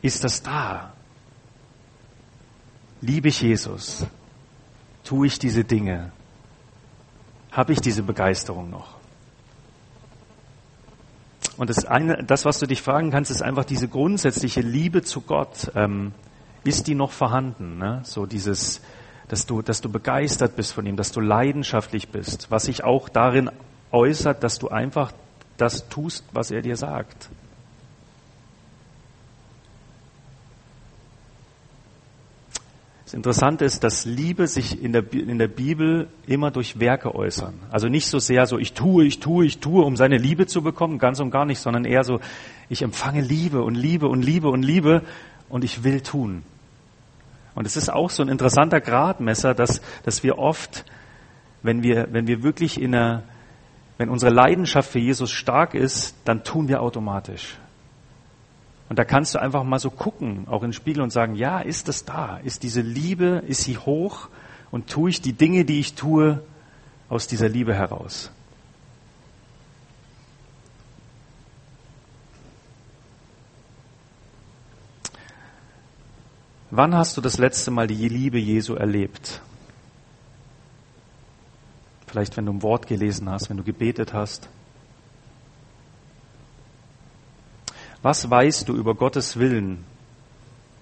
ist 0.00 0.22
das 0.22 0.44
da? 0.44 0.92
Liebe 3.00 3.26
ich 3.26 3.42
Jesus? 3.42 4.06
Tue 5.02 5.26
ich 5.26 5.40
diese 5.40 5.64
Dinge? 5.64 6.12
Habe 7.50 7.72
ich 7.72 7.80
diese 7.80 8.04
Begeisterung 8.04 8.70
noch? 8.70 8.94
Und 11.56 11.68
das, 11.68 11.84
eine, 11.84 12.22
das, 12.22 12.44
was 12.44 12.60
du 12.60 12.66
dich 12.68 12.80
fragen 12.80 13.10
kannst, 13.10 13.32
ist 13.32 13.42
einfach 13.42 13.64
diese 13.64 13.88
grundsätzliche 13.88 14.60
Liebe 14.60 15.02
zu 15.02 15.20
Gott. 15.20 15.72
Ähm, 15.74 16.12
ist 16.62 16.86
die 16.86 16.94
noch 16.94 17.10
vorhanden? 17.10 17.76
Ne? 17.76 18.02
So 18.04 18.24
dieses, 18.24 18.82
dass 19.28 19.46
du, 19.46 19.62
dass 19.62 19.80
du 19.80 19.88
begeistert 19.88 20.56
bist 20.56 20.72
von 20.72 20.86
ihm, 20.86 20.96
dass 20.96 21.12
du 21.12 21.20
leidenschaftlich 21.20 22.08
bist, 22.08 22.50
was 22.50 22.64
sich 22.64 22.84
auch 22.84 23.08
darin 23.08 23.50
äußert, 23.90 24.42
dass 24.42 24.58
du 24.58 24.68
einfach 24.68 25.12
das 25.56 25.88
tust, 25.88 26.24
was 26.32 26.50
er 26.50 26.62
dir 26.62 26.76
sagt. 26.76 27.28
Das 33.06 33.14
Interessante 33.14 33.64
ist, 33.64 33.84
dass 33.84 34.04
Liebe 34.04 34.48
sich 34.48 34.82
in 34.82 34.92
der, 34.92 35.12
in 35.12 35.38
der 35.38 35.46
Bibel 35.46 36.08
immer 36.26 36.50
durch 36.50 36.80
Werke 36.80 37.14
äußern. 37.14 37.54
Also 37.70 37.88
nicht 37.88 38.08
so 38.08 38.18
sehr 38.18 38.46
so, 38.46 38.58
ich 38.58 38.72
tue, 38.72 39.04
ich 39.04 39.20
tue, 39.20 39.46
ich 39.46 39.58
tue, 39.58 39.84
um 39.84 39.96
seine 39.96 40.18
Liebe 40.18 40.46
zu 40.48 40.60
bekommen, 40.60 40.98
ganz 40.98 41.20
und 41.20 41.30
gar 41.30 41.44
nicht, 41.44 41.60
sondern 41.60 41.84
eher 41.84 42.02
so, 42.02 42.18
ich 42.68 42.82
empfange 42.82 43.20
Liebe 43.20 43.62
und 43.62 43.76
Liebe 43.76 44.08
und 44.08 44.22
Liebe 44.22 44.48
und 44.48 44.62
Liebe 44.62 45.02
und 45.48 45.62
ich 45.62 45.84
will 45.84 46.00
tun. 46.00 46.42
Und 47.56 47.66
es 47.66 47.76
ist 47.76 47.88
auch 47.88 48.10
so 48.10 48.22
ein 48.22 48.28
interessanter 48.28 48.82
Gradmesser, 48.82 49.54
dass, 49.54 49.80
dass 50.04 50.22
wir 50.22 50.38
oft, 50.38 50.84
wenn 51.62 51.82
wir, 51.82 52.08
wenn 52.12 52.26
wir 52.26 52.42
wirklich 52.42 52.80
in 52.80 52.94
einer, 52.94 53.22
wenn 53.96 54.10
unsere 54.10 54.30
Leidenschaft 54.30 54.90
für 54.90 54.98
Jesus 54.98 55.32
stark 55.32 55.72
ist, 55.72 56.14
dann 56.26 56.44
tun 56.44 56.68
wir 56.68 56.82
automatisch. 56.82 57.56
Und 58.90 58.98
da 58.98 59.04
kannst 59.04 59.34
du 59.34 59.40
einfach 59.40 59.64
mal 59.64 59.78
so 59.78 59.90
gucken, 59.90 60.46
auch 60.48 60.62
in 60.62 60.68
den 60.68 60.72
Spiegel 60.74 61.02
und 61.02 61.10
sagen, 61.10 61.34
ja, 61.34 61.60
ist 61.60 61.88
das 61.88 62.04
da? 62.04 62.36
Ist 62.44 62.62
diese 62.62 62.82
Liebe, 62.82 63.42
ist 63.46 63.62
sie 63.62 63.78
hoch? 63.78 64.28
Und 64.70 64.88
tue 64.90 65.08
ich 65.08 65.22
die 65.22 65.32
Dinge, 65.32 65.64
die 65.64 65.80
ich 65.80 65.94
tue, 65.94 66.42
aus 67.08 67.26
dieser 67.26 67.48
Liebe 67.48 67.74
heraus? 67.74 68.30
Wann 76.70 76.94
hast 76.94 77.16
du 77.16 77.20
das 77.20 77.38
letzte 77.38 77.70
Mal 77.70 77.86
die 77.86 78.08
Liebe 78.08 78.38
Jesu 78.38 78.74
erlebt? 78.74 79.40
Vielleicht, 82.06 82.36
wenn 82.36 82.46
du 82.46 82.52
ein 82.52 82.62
Wort 82.62 82.86
gelesen 82.86 83.30
hast, 83.30 83.50
wenn 83.50 83.56
du 83.56 83.62
gebetet 83.62 84.12
hast. 84.12 84.48
Was 88.02 88.28
weißt 88.28 88.68
du 88.68 88.74
über 88.74 88.94
Gottes 88.94 89.36
Willen, 89.36 89.84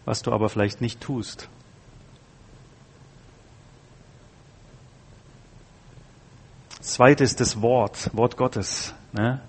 was 0.04 0.22
du 0.22 0.32
aber 0.32 0.48
vielleicht 0.48 0.80
nicht 0.80 1.00
tust? 1.00 1.48
Das 6.78 6.92
zweite 6.94 7.24
ist 7.24 7.40
das 7.40 7.62
Wort, 7.62 8.10
Wort 8.14 8.36
Gottes. 8.36 8.94
Ne? 9.12 9.40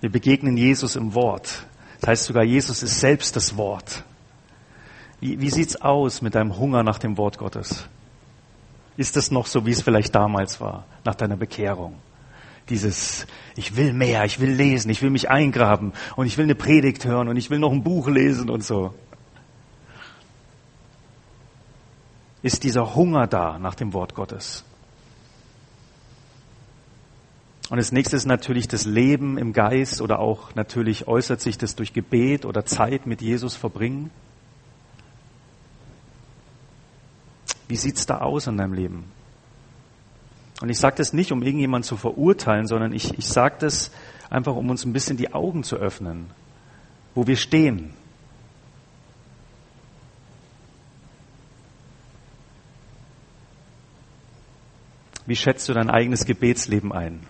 Wir 0.00 0.10
begegnen 0.10 0.56
Jesus 0.56 0.96
im 0.96 1.14
Wort. 1.14 1.66
Das 2.00 2.10
heißt 2.10 2.24
sogar, 2.24 2.44
Jesus 2.44 2.82
ist 2.82 2.98
selbst 3.00 3.36
das 3.36 3.56
Wort. 3.56 4.04
Wie, 5.20 5.40
wie 5.40 5.50
sieht's 5.50 5.80
aus 5.80 6.22
mit 6.22 6.34
deinem 6.34 6.58
Hunger 6.58 6.82
nach 6.82 6.98
dem 6.98 7.18
Wort 7.18 7.38
Gottes? 7.38 7.86
Ist 8.96 9.16
es 9.16 9.30
noch 9.30 9.46
so, 9.46 9.66
wie 9.66 9.70
es 9.70 9.82
vielleicht 9.82 10.14
damals 10.14 10.60
war, 10.60 10.84
nach 11.04 11.14
deiner 11.14 11.36
Bekehrung? 11.36 11.96
Dieses, 12.68 13.26
ich 13.56 13.76
will 13.76 13.92
mehr, 13.92 14.24
ich 14.24 14.40
will 14.40 14.50
lesen, 14.50 14.90
ich 14.90 15.02
will 15.02 15.10
mich 15.10 15.28
eingraben 15.28 15.92
und 16.16 16.26
ich 16.26 16.38
will 16.38 16.44
eine 16.44 16.54
Predigt 16.54 17.04
hören 17.04 17.28
und 17.28 17.36
ich 17.36 17.50
will 17.50 17.58
noch 17.58 17.72
ein 17.72 17.82
Buch 17.82 18.08
lesen 18.08 18.48
und 18.48 18.64
so. 18.64 18.94
Ist 22.42 22.64
dieser 22.64 22.94
Hunger 22.94 23.26
da 23.26 23.58
nach 23.58 23.74
dem 23.74 23.92
Wort 23.92 24.14
Gottes? 24.14 24.64
Und 27.68 27.76
das 27.76 27.92
nächste 27.92 28.16
ist 28.16 28.26
natürlich 28.26 28.66
das 28.66 28.84
Leben 28.84 29.38
im 29.38 29.52
Geist 29.52 30.00
oder 30.00 30.18
auch 30.18 30.54
natürlich 30.54 31.06
äußert 31.06 31.40
sich 31.40 31.58
das 31.58 31.76
durch 31.76 31.92
Gebet 31.92 32.44
oder 32.44 32.64
Zeit 32.64 33.06
mit 33.06 33.20
Jesus 33.22 33.56
verbringen. 33.56 34.10
Wie 37.70 37.76
sieht's 37.76 38.04
da 38.04 38.18
aus 38.18 38.48
in 38.48 38.56
deinem 38.56 38.72
Leben? 38.72 39.04
Und 40.60 40.70
ich 40.70 40.78
sage 40.78 40.96
das 40.96 41.12
nicht, 41.12 41.30
um 41.30 41.40
irgendjemand 41.40 41.84
zu 41.84 41.96
verurteilen, 41.96 42.66
sondern 42.66 42.92
ich, 42.92 43.16
ich 43.16 43.28
sage 43.28 43.58
das 43.60 43.92
einfach, 44.28 44.56
um 44.56 44.68
uns 44.70 44.84
ein 44.84 44.92
bisschen 44.92 45.16
die 45.16 45.32
Augen 45.32 45.62
zu 45.62 45.76
öffnen, 45.76 46.30
wo 47.14 47.28
wir 47.28 47.36
stehen. 47.36 47.94
Wie 55.26 55.36
schätzt 55.36 55.68
du 55.68 55.72
dein 55.72 55.90
eigenes 55.90 56.24
Gebetsleben 56.24 56.92
ein? 56.92 57.20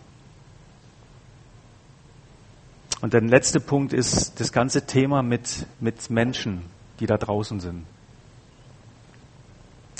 Und 3.02 3.12
der 3.12 3.20
letzte 3.20 3.60
Punkt 3.60 3.92
ist 3.92 4.40
das 4.40 4.52
ganze 4.52 4.86
Thema 4.86 5.22
mit, 5.22 5.66
mit 5.80 6.08
Menschen, 6.08 6.62
die 6.98 7.04
da 7.04 7.18
draußen 7.18 7.60
sind. 7.60 7.84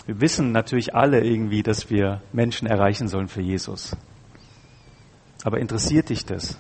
Wir 0.07 0.21
wissen 0.21 0.53
natürlich 0.53 0.95
alle 0.95 1.25
irgendwie, 1.25 1.63
dass 1.63 1.91
wir 1.91 2.23
Menschen 2.33 2.67
erreichen 2.67 3.09
sollen 3.09 3.29
für 3.29 3.43
Jesus. 3.43 3.97
Aber 5.45 5.59
interessiert 5.59 6.09
dich 6.09 6.25
das? 6.25 6.59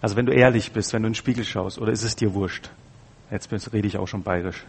Also 0.00 0.16
wenn 0.16 0.26
du 0.26 0.32
ehrlich 0.32 0.72
bist, 0.72 0.92
wenn 0.92 1.02
du 1.02 1.08
in 1.08 1.12
den 1.12 1.16
Spiegel 1.16 1.44
schaust, 1.44 1.78
oder 1.78 1.92
ist 1.92 2.04
es 2.04 2.16
dir 2.16 2.34
wurscht? 2.34 2.70
Jetzt 3.30 3.50
rede 3.72 3.86
ich 3.86 3.98
auch 3.98 4.06
schon 4.06 4.22
bayerisch. 4.22 4.64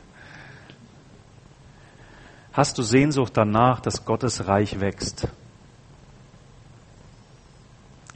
Hast 2.51 2.77
du 2.77 2.81
Sehnsucht 2.81 3.38
danach, 3.38 3.79
dass 3.79 4.05
Gottes 4.05 4.47
Reich 4.47 4.79
wächst? 4.79 5.27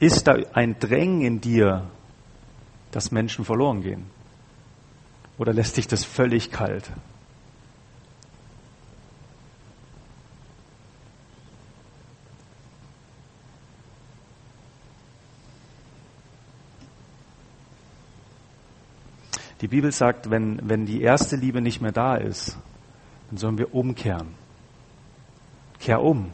Ist 0.00 0.26
da 0.26 0.36
ein 0.52 0.78
Drängen 0.78 1.22
in 1.22 1.40
dir, 1.40 1.86
dass 2.90 3.10
Menschen 3.10 3.44
verloren 3.44 3.80
gehen? 3.82 4.06
Oder 5.38 5.52
lässt 5.52 5.76
dich 5.76 5.86
das 5.86 6.04
völlig 6.04 6.50
kalt? 6.50 6.90
Die 19.64 19.68
Bibel 19.68 19.92
sagt, 19.92 20.28
wenn, 20.28 20.60
wenn 20.68 20.84
die 20.84 21.00
erste 21.00 21.36
Liebe 21.36 21.62
nicht 21.62 21.80
mehr 21.80 21.90
da 21.90 22.16
ist, 22.16 22.58
dann 23.30 23.38
sollen 23.38 23.56
wir 23.56 23.74
umkehren. 23.74 24.28
Kehr 25.80 26.02
um. 26.02 26.30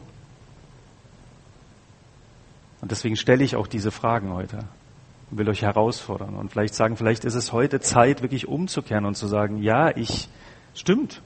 Und 2.81 2.91
deswegen 2.91 3.15
stelle 3.15 3.41
ich 3.45 3.55
auch 3.55 3.67
diese 3.67 3.89
Fragen 3.89 4.33
heute. 4.33 4.65
Und 5.29 5.37
will 5.37 5.47
euch 5.47 5.61
herausfordern. 5.61 6.35
Und 6.35 6.51
vielleicht 6.51 6.73
sagen, 6.73 6.97
vielleicht 6.97 7.23
ist 7.23 7.35
es 7.35 7.53
heute 7.53 7.79
Zeit, 7.79 8.21
wirklich 8.21 8.49
umzukehren 8.49 9.05
und 9.05 9.15
zu 9.15 9.27
sagen, 9.27 9.63
ja, 9.63 9.95
ich, 9.95 10.27
stimmt, 10.73 11.21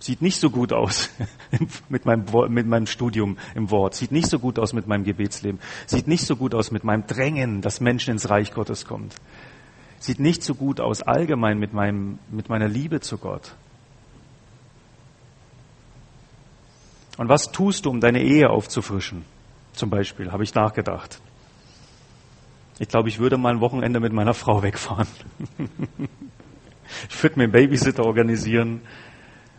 sieht 0.00 0.20
nicht 0.20 0.38
so 0.38 0.50
gut 0.50 0.74
aus 0.74 1.08
mit 1.88 2.04
meinem, 2.04 2.26
mit 2.48 2.66
meinem 2.66 2.86
Studium 2.86 3.38
im 3.54 3.70
Wort, 3.70 3.94
sieht 3.94 4.12
nicht 4.12 4.28
so 4.28 4.38
gut 4.38 4.58
aus 4.58 4.74
mit 4.74 4.86
meinem 4.86 5.04
Gebetsleben, 5.04 5.60
sieht 5.86 6.08
nicht 6.08 6.26
so 6.26 6.36
gut 6.36 6.54
aus 6.54 6.70
mit 6.72 6.84
meinem 6.84 7.06
Drängen, 7.06 7.62
dass 7.62 7.80
Menschen 7.80 8.10
ins 8.10 8.28
Reich 8.28 8.52
Gottes 8.52 8.84
kommt, 8.84 9.14
sieht 10.02 10.18
nicht 10.18 10.42
so 10.42 10.56
gut 10.56 10.80
aus 10.80 11.02
allgemein 11.02 11.58
mit 11.58 11.72
meinem, 11.72 12.18
mit 12.28 12.48
meiner 12.48 12.66
Liebe 12.66 13.00
zu 13.00 13.18
Gott. 13.18 13.54
Und 17.18 17.28
was 17.28 17.52
tust 17.52 17.86
du, 17.86 17.90
um 17.90 18.00
deine 18.00 18.20
Ehe 18.20 18.50
aufzufrischen? 18.50 19.24
Zum 19.74 19.90
Beispiel, 19.90 20.32
habe 20.32 20.42
ich 20.42 20.54
nachgedacht. 20.54 21.20
Ich 22.80 22.88
glaube, 22.88 23.10
ich 23.10 23.20
würde 23.20 23.36
mal 23.36 23.52
ein 23.54 23.60
Wochenende 23.60 24.00
mit 24.00 24.12
meiner 24.12 24.34
Frau 24.34 24.62
wegfahren. 24.62 25.06
ich 27.08 27.22
würde 27.22 27.36
mir 27.36 27.44
einen 27.44 27.52
Babysitter 27.52 28.04
organisieren 28.04 28.80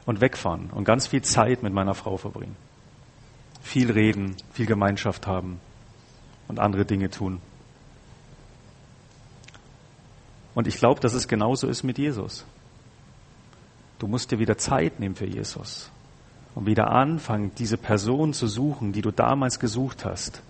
und 0.05 0.19
wegfahren 0.19 0.71
und 0.71 0.83
ganz 0.83 1.07
viel 1.07 1.21
Zeit 1.21 1.63
mit 1.63 1.73
meiner 1.73 1.93
Frau 1.93 2.17
verbringen. 2.17 2.57
Viel 3.61 3.91
reden, 3.91 4.35
viel 4.51 4.65
Gemeinschaft 4.65 5.25
haben 5.25 5.61
und 6.49 6.59
andere 6.59 6.83
Dinge 6.83 7.09
tun. 7.09 7.39
Und 10.55 10.67
ich 10.67 10.77
glaube, 10.77 10.99
dass 11.01 11.13
es 11.13 11.27
genauso 11.27 11.67
ist 11.67 11.83
mit 11.83 11.97
Jesus. 11.97 12.45
Du 13.99 14.07
musst 14.07 14.31
dir 14.31 14.39
wieder 14.39 14.57
Zeit 14.57 14.99
nehmen 14.99 15.15
für 15.15 15.25
Jesus 15.25 15.91
und 16.55 16.65
wieder 16.65 16.91
anfangen, 16.91 17.51
diese 17.57 17.77
Person 17.77 18.33
zu 18.33 18.47
suchen, 18.47 18.91
die 18.91 19.01
du 19.01 19.11
damals 19.11 19.59
gesucht 19.59 20.05
hast 20.05 20.41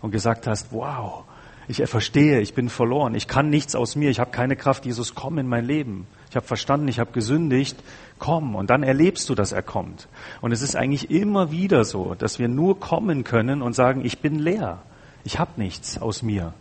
und 0.00 0.10
gesagt 0.10 0.46
hast, 0.46 0.72
wow, 0.72 1.24
ich 1.68 1.82
verstehe, 1.88 2.40
ich 2.40 2.54
bin 2.54 2.68
verloren, 2.68 3.14
ich 3.14 3.28
kann 3.28 3.48
nichts 3.48 3.74
aus 3.74 3.94
mir, 3.94 4.10
ich 4.10 4.18
habe 4.18 4.30
keine 4.30 4.56
Kraft, 4.56 4.84
Jesus, 4.84 5.14
komm 5.14 5.38
in 5.38 5.46
mein 5.46 5.64
Leben. 5.64 6.06
Ich 6.28 6.36
habe 6.36 6.46
verstanden, 6.46 6.88
ich 6.88 6.98
habe 6.98 7.12
gesündigt, 7.12 7.76
komm. 8.18 8.56
Und 8.56 8.70
dann 8.70 8.82
erlebst 8.82 9.28
du, 9.28 9.34
dass 9.34 9.52
er 9.52 9.62
kommt. 9.62 10.08
Und 10.40 10.50
es 10.50 10.62
ist 10.62 10.74
eigentlich 10.74 11.10
immer 11.10 11.50
wieder 11.50 11.84
so, 11.84 12.14
dass 12.14 12.38
wir 12.38 12.48
nur 12.48 12.80
kommen 12.80 13.22
können 13.22 13.62
und 13.62 13.74
sagen, 13.74 14.04
ich 14.04 14.20
bin 14.20 14.38
leer, 14.38 14.82
ich 15.24 15.38
habe 15.38 15.52
nichts 15.56 16.00
aus 16.00 16.22
mir. 16.22 16.54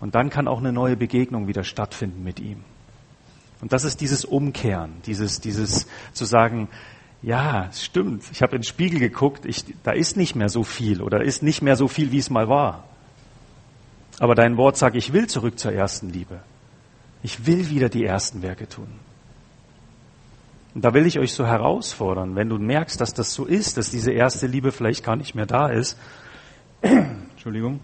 Und 0.00 0.14
dann 0.14 0.30
kann 0.30 0.48
auch 0.48 0.58
eine 0.58 0.72
neue 0.72 0.96
Begegnung 0.96 1.46
wieder 1.48 1.64
stattfinden 1.64 2.22
mit 2.22 2.38
ihm. 2.40 2.64
Und 3.60 3.72
das 3.72 3.84
ist 3.84 4.00
dieses 4.00 4.24
Umkehren, 4.24 4.92
dieses, 5.06 5.40
dieses 5.40 5.86
zu 6.12 6.24
sagen, 6.24 6.68
ja, 7.22 7.66
es 7.70 7.84
stimmt. 7.84 8.24
Ich 8.30 8.42
habe 8.42 8.56
in 8.56 8.60
den 8.60 8.66
Spiegel 8.66 9.00
geguckt, 9.00 9.46
ich, 9.46 9.64
da 9.82 9.92
ist 9.92 10.16
nicht 10.16 10.36
mehr 10.36 10.50
so 10.50 10.62
viel 10.62 11.00
oder 11.00 11.22
ist 11.22 11.42
nicht 11.42 11.62
mehr 11.62 11.76
so 11.76 11.88
viel, 11.88 12.12
wie 12.12 12.18
es 12.18 12.30
mal 12.30 12.48
war. 12.48 12.84
Aber 14.18 14.34
dein 14.34 14.56
Wort 14.56 14.76
sagt, 14.76 14.96
ich 14.96 15.12
will 15.12 15.26
zurück 15.26 15.58
zur 15.58 15.72
ersten 15.72 16.10
Liebe. 16.10 16.40
Ich 17.22 17.46
will 17.46 17.70
wieder 17.70 17.88
die 17.88 18.04
ersten 18.04 18.42
Werke 18.42 18.68
tun. 18.68 18.88
Und 20.74 20.84
da 20.84 20.92
will 20.92 21.06
ich 21.06 21.18
euch 21.18 21.32
so 21.32 21.46
herausfordern, 21.46 22.36
wenn 22.36 22.50
du 22.50 22.58
merkst, 22.58 23.00
dass 23.00 23.14
das 23.14 23.32
so 23.32 23.46
ist, 23.46 23.78
dass 23.78 23.90
diese 23.90 24.12
erste 24.12 24.46
Liebe 24.46 24.72
vielleicht 24.72 25.02
gar 25.02 25.16
nicht 25.16 25.34
mehr 25.34 25.46
da 25.46 25.68
ist, 25.68 25.98
Entschuldigung, 26.82 27.80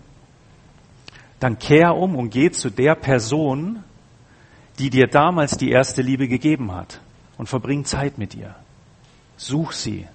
dann 1.43 1.59
kehr 1.59 1.97
um 1.97 2.17
und 2.17 2.31
geh 2.31 2.51
zu 2.51 2.71
der 2.71 2.95
Person, 2.95 3.83
die 4.79 4.91
dir 4.91 5.07
damals 5.07 5.57
die 5.57 5.71
erste 5.71 6.03
Liebe 6.03 6.29
gegeben 6.29 6.73
hat 6.75 7.01
und 7.39 7.49
verbring 7.49 7.85
Zeit 7.85 8.19
mit 8.19 8.35
ihr. 8.35 8.55
Such 9.37 9.73
sie. 9.73 10.07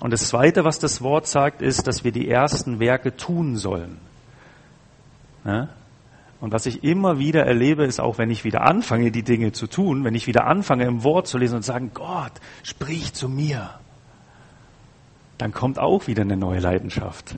Und 0.00 0.12
das 0.12 0.28
Zweite, 0.28 0.64
was 0.64 0.78
das 0.78 1.02
Wort 1.02 1.26
sagt, 1.26 1.62
ist, 1.62 1.86
dass 1.86 2.04
wir 2.04 2.12
die 2.12 2.28
ersten 2.28 2.78
Werke 2.78 3.16
tun 3.16 3.56
sollen. 3.56 3.98
Ja? 5.44 5.68
Und 6.40 6.52
was 6.52 6.66
ich 6.66 6.84
immer 6.84 7.18
wieder 7.18 7.44
erlebe, 7.44 7.84
ist 7.84 8.00
auch, 8.00 8.18
wenn 8.18 8.30
ich 8.30 8.44
wieder 8.44 8.62
anfange, 8.62 9.10
die 9.10 9.24
Dinge 9.24 9.50
zu 9.52 9.66
tun, 9.66 10.04
wenn 10.04 10.14
ich 10.14 10.28
wieder 10.28 10.46
anfange, 10.46 10.84
im 10.84 11.02
Wort 11.02 11.26
zu 11.26 11.36
lesen 11.36 11.56
und 11.56 11.64
sagen, 11.64 11.90
Gott, 11.94 12.32
sprich 12.62 13.12
zu 13.12 13.28
mir, 13.28 13.70
dann 15.36 15.52
kommt 15.52 15.80
auch 15.80 16.06
wieder 16.06 16.22
eine 16.22 16.36
neue 16.36 16.60
Leidenschaft. 16.60 17.34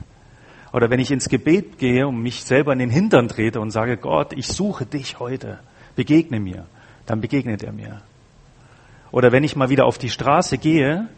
Oder 0.73 0.91
wenn 0.91 1.01
ich 1.01 1.11
ins 1.11 1.29
Gebet 1.29 1.79
gehe 1.79 2.07
und 2.07 2.23
mich 2.23 2.45
selber 2.45 2.73
in 2.73 2.79
den 2.79 2.91
Hintern 2.91 3.29
trete 3.29 3.61
und 3.61 3.71
sage, 3.71 3.97
Gott, 3.97 4.33
ich 4.33 4.47
suche 4.47 4.87
dich 4.87 5.19
heute, 5.19 5.59
begegne 5.97 6.39
mir, 6.39 6.67
dann 7.07 7.21
begegnet 7.21 7.63
er 7.63 7.73
mir. 7.73 8.03
Oder 9.11 9.33
wenn 9.33 9.43
ich 9.43 9.57
mal 9.57 9.69
wieder 9.69 9.87
auf 9.87 9.99
die 9.99 10.11
Straße 10.11 10.59
gehe 10.59 11.09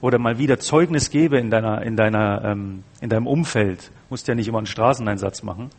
oder 0.00 0.18
mal 0.18 0.38
wieder 0.38 0.58
Zeugnis 0.58 1.10
gebe 1.10 1.38
in 1.38 1.50
deiner, 1.50 1.82
in 1.82 1.96
deiner, 1.96 2.42
ähm, 2.44 2.84
in 3.00 3.10
deinem 3.10 3.26
Umfeld, 3.26 3.90
musst 4.08 4.26
ja 4.28 4.34
nicht 4.34 4.48
immer 4.48 4.58
einen 4.58 4.66
Straßeneinsatz 4.66 5.42
machen. 5.42 5.70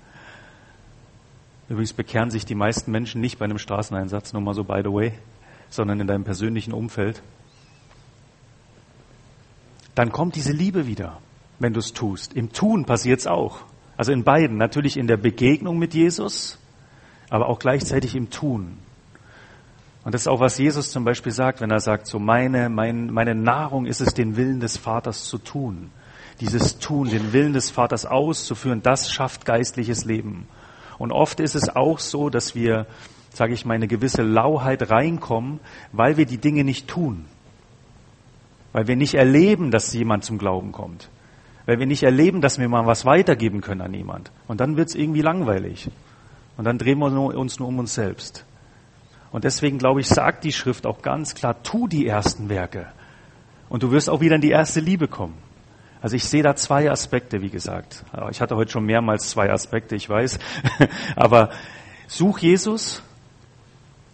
Übrigens 1.67 1.93
bekehren 1.93 2.29
sich 2.29 2.45
die 2.45 2.53
meisten 2.53 2.91
Menschen 2.91 3.21
nicht 3.21 3.39
bei 3.39 3.45
einem 3.45 3.57
Straßeneinsatz, 3.57 4.33
nur 4.33 4.41
mal 4.43 4.53
so 4.53 4.63
by 4.63 4.81
the 4.83 4.91
way, 4.91 5.13
sondern 5.69 5.99
in 5.99 6.05
deinem 6.05 6.23
persönlichen 6.23 6.73
Umfeld. 6.73 7.23
Dann 9.95 10.11
kommt 10.11 10.35
diese 10.35 10.51
Liebe 10.51 10.85
wieder, 10.85 11.17
wenn 11.59 11.73
du 11.73 11.79
es 11.79 11.93
tust. 11.93 12.33
Im 12.33 12.51
Tun 12.51 12.85
passiert 12.85 13.19
es 13.19 13.27
auch. 13.27 13.61
Also 13.97 14.11
in 14.11 14.23
beiden. 14.23 14.57
Natürlich 14.57 14.97
in 14.97 15.07
der 15.07 15.17
Begegnung 15.17 15.77
mit 15.77 15.93
Jesus, 15.93 16.59
aber 17.29 17.47
auch 17.47 17.59
gleichzeitig 17.59 18.15
im 18.15 18.29
Tun. 18.29 18.77
Und 20.03 20.13
das 20.13 20.21
ist 20.21 20.27
auch, 20.27 20.39
was 20.39 20.59
Jesus 20.59 20.91
zum 20.91 21.03
Beispiel 21.03 21.31
sagt, 21.31 21.61
wenn 21.61 21.71
er 21.71 21.79
sagt, 21.79 22.05
so 22.05 22.19
meine, 22.19 22.69
mein, 22.69 23.11
meine 23.11 23.33
Nahrung 23.33 23.87
ist 23.87 24.01
es, 24.01 24.13
den 24.13 24.37
Willen 24.37 24.59
des 24.59 24.77
Vaters 24.77 25.25
zu 25.25 25.39
tun. 25.39 25.89
Dieses 26.41 26.77
Tun, 26.77 27.09
den 27.09 27.33
Willen 27.33 27.53
des 27.53 27.71
Vaters 27.71 28.05
auszuführen, 28.05 28.83
das 28.83 29.11
schafft 29.11 29.45
geistliches 29.45 30.05
Leben. 30.05 30.47
Und 30.99 31.11
oft 31.11 31.39
ist 31.39 31.55
es 31.55 31.75
auch 31.75 31.97
so, 31.99 32.29
dass 32.29 32.53
wir, 32.53 32.85
sage 33.33 33.53
ich 33.53 33.65
mal, 33.65 33.73
eine 33.73 33.87
gewisse 33.87 34.21
Lauheit 34.21 34.91
reinkommen, 34.91 35.59
weil 35.91 36.17
wir 36.17 36.25
die 36.25 36.37
Dinge 36.37 36.63
nicht 36.63 36.87
tun. 36.87 37.25
Weil 38.73 38.87
wir 38.87 38.95
nicht 38.95 39.15
erleben, 39.15 39.71
dass 39.71 39.91
jemand 39.93 40.23
zum 40.23 40.37
Glauben 40.37 40.71
kommt. 40.71 41.09
Weil 41.65 41.79
wir 41.79 41.85
nicht 41.85 42.03
erleben, 42.03 42.41
dass 42.41 42.59
wir 42.59 42.69
mal 42.69 42.85
was 42.85 43.05
weitergeben 43.05 43.61
können 43.61 43.81
an 43.81 43.93
jemand. 43.93 44.31
Und 44.47 44.61
dann 44.61 44.77
wird 44.77 44.89
es 44.89 44.95
irgendwie 44.95 45.21
langweilig. 45.21 45.89
Und 46.57 46.65
dann 46.65 46.77
drehen 46.77 46.99
wir 46.99 47.07
uns 47.07 47.59
nur 47.59 47.67
um 47.67 47.79
uns 47.79 47.95
selbst. 47.95 48.45
Und 49.31 49.43
deswegen 49.43 49.77
glaube 49.77 49.99
ich, 49.99 50.07
sagt 50.07 50.43
die 50.43 50.53
Schrift 50.53 50.85
auch 50.85 51.01
ganz 51.01 51.35
klar, 51.35 51.61
tu 51.63 51.87
die 51.87 52.07
ersten 52.07 52.49
Werke. 52.49 52.87
Und 53.67 53.83
du 53.83 53.91
wirst 53.91 54.09
auch 54.09 54.21
wieder 54.21 54.35
in 54.35 54.41
die 54.41 54.51
erste 54.51 54.79
Liebe 54.79 55.07
kommen. 55.07 55.35
Also 56.01 56.15
ich 56.15 56.25
sehe 56.25 56.43
da 56.43 56.55
zwei 56.55 56.89
Aspekte, 56.91 57.41
wie 57.41 57.49
gesagt. 57.49 58.05
Ich 58.29 58.39
hatte 58.39 58.55
heute 58.55 58.71
schon 58.71 58.85
mehrmals 58.85 59.29
zwei 59.31 59.51
Aspekte, 59.51 59.95
ich 59.95 60.07
weiß. 60.07 60.39
Aber 61.15 61.49
such 62.07 62.39
Jesus, 62.39 63.01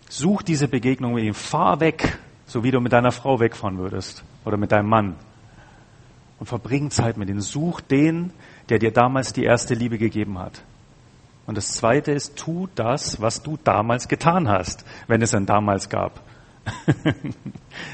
such 0.10 0.42
diese 0.42 0.68
Begegnung 0.68 1.14
mit 1.14 1.26
ihm, 1.26 1.34
fahr 1.34 1.82
weg, 1.82 2.18
so 2.46 2.64
wie 2.64 2.72
du 2.72 2.80
mit 2.80 2.94
deiner 2.94 3.12
Frau 3.12 3.40
wegfahren 3.40 3.78
würdest 3.78 4.24
oder 4.46 4.58
mit 4.58 4.72
deinem 4.72 4.88
Mann. 4.88 5.16
Und 6.42 6.48
verbring 6.48 6.90
Zeit 6.90 7.18
mit 7.18 7.30
ihm. 7.30 7.40
Such 7.40 7.82
den, 7.82 8.34
der 8.70 8.80
dir 8.80 8.90
damals 8.90 9.32
die 9.32 9.44
erste 9.44 9.76
Liebe 9.76 10.00
gegeben 10.00 10.40
hat. 10.40 10.64
Und 11.46 11.56
das 11.56 11.74
zweite 11.74 12.14
ist, 12.14 12.36
tu 12.36 12.68
das, 12.74 13.22
was 13.22 13.44
du 13.44 13.60
damals 13.64 14.08
getan 14.08 14.50
hast, 14.50 14.84
wenn 15.06 15.22
es 15.22 15.36
ein 15.36 15.46
damals 15.46 15.88
gab. 15.88 16.20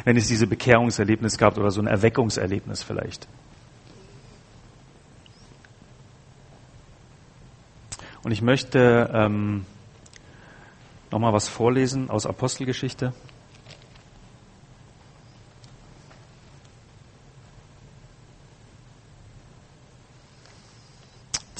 wenn 0.05 0.15
es 0.15 0.29
diese 0.29 0.47
Bekehrungserlebnis 0.47 1.37
gab 1.37 1.57
oder 1.57 1.71
so 1.71 1.81
ein 1.81 1.87
Erweckungserlebnis 1.87 2.83
vielleicht. 2.83 3.27
Und 8.23 8.31
ich 8.31 8.41
möchte 8.41 9.11
ähm, 9.13 9.65
nochmal 11.11 11.33
was 11.33 11.49
vorlesen 11.49 12.09
aus 12.09 12.25
Apostelgeschichte. 12.25 13.11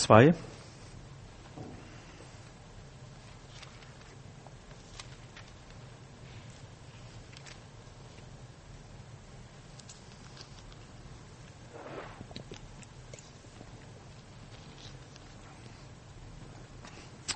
Zwei. 0.08 0.34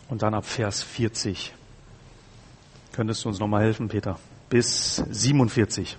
Und 0.08 0.22
dann 0.22 0.34
ab 0.34 0.46
Vers 0.46 0.82
40. 0.82 1.52
Könntest 2.94 3.26
du 3.26 3.28
uns 3.28 3.40
nochmal 3.40 3.64
helfen, 3.64 3.90
Peter? 3.90 4.18
Bis 4.50 4.96
47. 4.96 5.98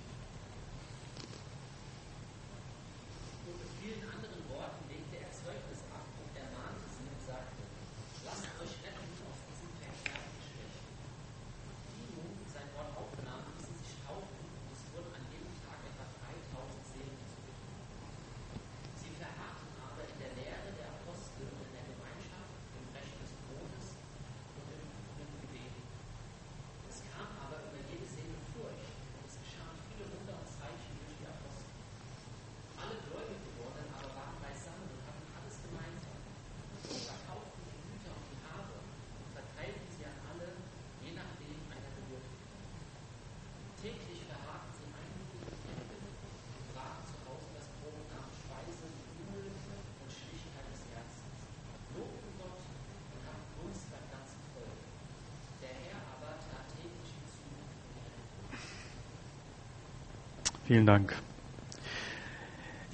Vielen 60.72 60.86
Dank. 60.86 61.14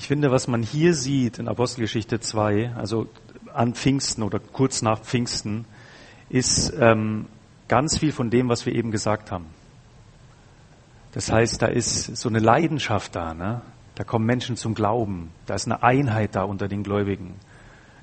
Ich 0.01 0.09
finde, 0.09 0.33
was 0.33 0.49
man 0.49 0.65
hier 0.65 0.95
sieht 0.95 1.39
in 1.39 1.47
Apostelgeschichte 1.47 2.19
2, 2.19 2.73
also 2.75 3.07
an 3.55 3.75
Pfingsten 3.75 4.25
oder 4.25 4.41
kurz 4.41 4.83
nach 4.83 5.01
Pfingsten, 5.03 5.65
ist 6.29 6.75
ähm, 6.77 7.27
ganz 7.69 7.97
viel 7.97 8.11
von 8.11 8.31
dem, 8.31 8.49
was 8.49 8.67
wir 8.67 8.75
eben 8.75 8.91
gesagt 8.91 9.31
haben. 9.31 9.47
Das 11.13 11.31
heißt, 11.31 11.63
da 11.63 11.67
ist 11.67 12.17
so 12.17 12.29
eine 12.29 12.41
Leidenschaft 12.41 13.15
da, 13.15 13.33
ne? 13.33 13.63
da 13.95 14.03
kommen 14.03 14.27
Menschen 14.27 14.57
zum 14.57 14.75
Glauben, 14.75 15.31
da 15.47 15.55
ist 15.55 15.67
eine 15.67 15.81
Einheit 15.81 16.35
da 16.35 16.43
unter 16.43 16.67
den 16.67 16.83
Gläubigen, 16.83 17.37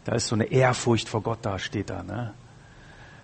da 0.06 0.16
ist 0.16 0.28
so 0.28 0.36
eine 0.36 0.46
Ehrfurcht 0.46 1.10
vor 1.10 1.22
Gott 1.22 1.40
da, 1.42 1.60
steht 1.60 1.90
da. 1.90 2.02
Ne? 2.02 2.34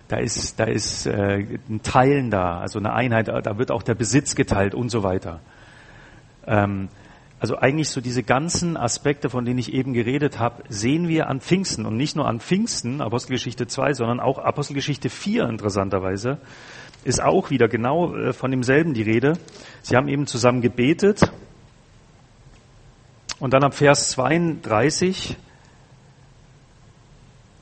Da 0.08 0.18
ist, 0.18 0.60
da 0.60 0.64
ist 0.64 1.06
äh, 1.06 1.46
ein 1.70 1.80
Teilen 1.82 2.30
da, 2.30 2.58
also 2.58 2.78
eine 2.78 2.92
Einheit, 2.92 3.28
da 3.28 3.56
wird 3.56 3.70
auch 3.70 3.82
der 3.82 3.94
Besitz 3.94 4.34
geteilt 4.34 4.74
und 4.74 4.90
so 4.90 5.02
weiter. 5.02 5.40
Ähm, 6.46 6.88
also 7.42 7.58
eigentlich 7.58 7.88
so 7.88 8.00
diese 8.00 8.22
ganzen 8.22 8.76
Aspekte, 8.76 9.28
von 9.28 9.44
denen 9.44 9.58
ich 9.58 9.72
eben 9.72 9.94
geredet 9.94 10.38
habe, 10.38 10.62
sehen 10.68 11.08
wir 11.08 11.28
an 11.28 11.40
Pfingsten 11.40 11.86
und 11.86 11.96
nicht 11.96 12.14
nur 12.14 12.28
an 12.28 12.38
Pfingsten, 12.38 13.00
Apostelgeschichte 13.00 13.66
2, 13.66 13.94
sondern 13.94 14.20
auch 14.20 14.38
Apostelgeschichte 14.38 15.10
4 15.10 15.48
interessanterweise, 15.48 16.38
ist 17.02 17.20
auch 17.20 17.50
wieder 17.50 17.66
genau 17.66 18.14
äh, 18.14 18.32
von 18.32 18.52
demselben 18.52 18.94
die 18.94 19.02
Rede. 19.02 19.32
Sie 19.82 19.96
haben 19.96 20.06
eben 20.06 20.28
zusammen 20.28 20.60
gebetet 20.60 21.32
und 23.40 23.52
dann 23.54 23.64
ab 23.64 23.74
Vers 23.74 24.10
32 24.10 25.36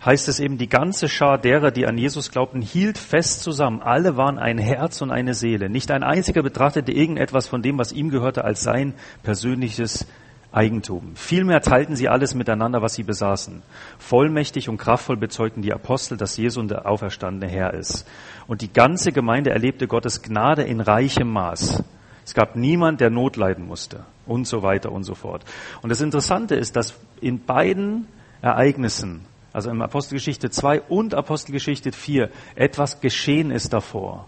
heißt 0.05 0.29
es 0.29 0.41
eben, 0.41 0.59
die 0.59 0.69
ganze 0.69 1.09
Schar 1.09 1.39
derer, 1.39 1.71
die 1.71 1.87
an 1.87 1.99
Jesus 1.99 2.31
glaubten, 2.31 2.63
hielt 2.63 2.99
fest 2.99 3.43
zusammen. 3.43 3.83
Alle 3.83 4.17
waren 4.17 4.39
ein 4.39 4.59
Herz 4.59 5.03
und 5.03 5.11
eine 5.11 5.35
Seele. 5.35 5.69
Nicht 5.69 5.91
ein 5.91 6.03
einziger 6.03 6.43
betrachtete 6.43 6.93
irgendetwas 6.93 7.47
von 7.47 7.63
dem, 7.63 7.79
was 7.79 7.93
ihm 7.93 8.11
gehörte, 8.11 8.45
als 8.45 8.63
sein 8.63 8.95
persönliches 9.23 10.07
Eigentum. 10.53 11.15
Vielmehr 11.15 11.61
teilten 11.61 11.95
sie 11.95 12.09
alles 12.09 12.35
miteinander, 12.35 12.83
was 12.83 12.95
sie 12.95 13.05
besaßen. 13.05 13.63
Vollmächtig 13.99 14.69
und 14.69 14.79
kraftvoll 14.79 15.17
bezeugten 15.17 15.63
die 15.63 15.73
Apostel, 15.73 16.17
dass 16.17 16.37
Jesus 16.37 16.67
der 16.67 16.87
auferstandene 16.87 17.51
Herr 17.51 17.75
ist. 17.75 18.07
Und 18.49 18.63
die 18.63 18.73
ganze 18.73 19.13
Gemeinde 19.13 19.51
erlebte 19.51 19.87
Gottes 19.87 20.23
Gnade 20.23 20.63
in 20.63 20.81
reichem 20.81 21.31
Maß. 21.31 21.85
Es 22.25 22.35
gab 22.35 22.57
niemand, 22.57 23.01
der 23.01 23.11
Not 23.11 23.37
leiden 23.37 23.67
musste. 23.67 24.05
Und 24.27 24.47
so 24.47 24.63
weiter 24.63 24.93
und 24.93 25.05
so 25.05 25.15
fort. 25.15 25.45
Und 25.83 25.91
das 25.91 26.01
Interessante 26.01 26.55
ist, 26.55 26.75
dass 26.75 26.99
in 27.21 27.45
beiden 27.45 28.07
Ereignissen 28.43 29.27
also 29.53 29.71
in 29.71 29.83
Apostelgeschichte 29.83 30.51
2 30.51 30.83
und 30.83 31.15
Apostelgeschichte 31.15 31.93
4, 31.93 32.31
etwas 32.55 33.01
geschehen 33.01 33.51
ist 33.51 33.73
davor. 33.73 34.27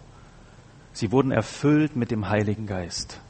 Sie 0.93 1.13
wurden 1.13 1.31
erfüllt 1.31 1.97
mit 1.97 2.11
dem 2.11 2.29
Heiligen 2.29 2.67
Geist. 2.67 3.21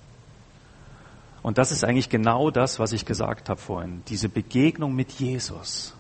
Und 1.43 1.59
das 1.59 1.73
ist 1.73 1.85
eigentlich 1.85 2.09
genau 2.09 2.51
das, 2.51 2.79
was 2.79 2.93
ich 2.93 3.05
gesagt 3.05 3.49
habe 3.49 3.61
vorhin. 3.61 4.03
Diese 4.09 4.29
Begegnung 4.29 4.95
mit 4.95 5.13
Jesus, 5.13 5.95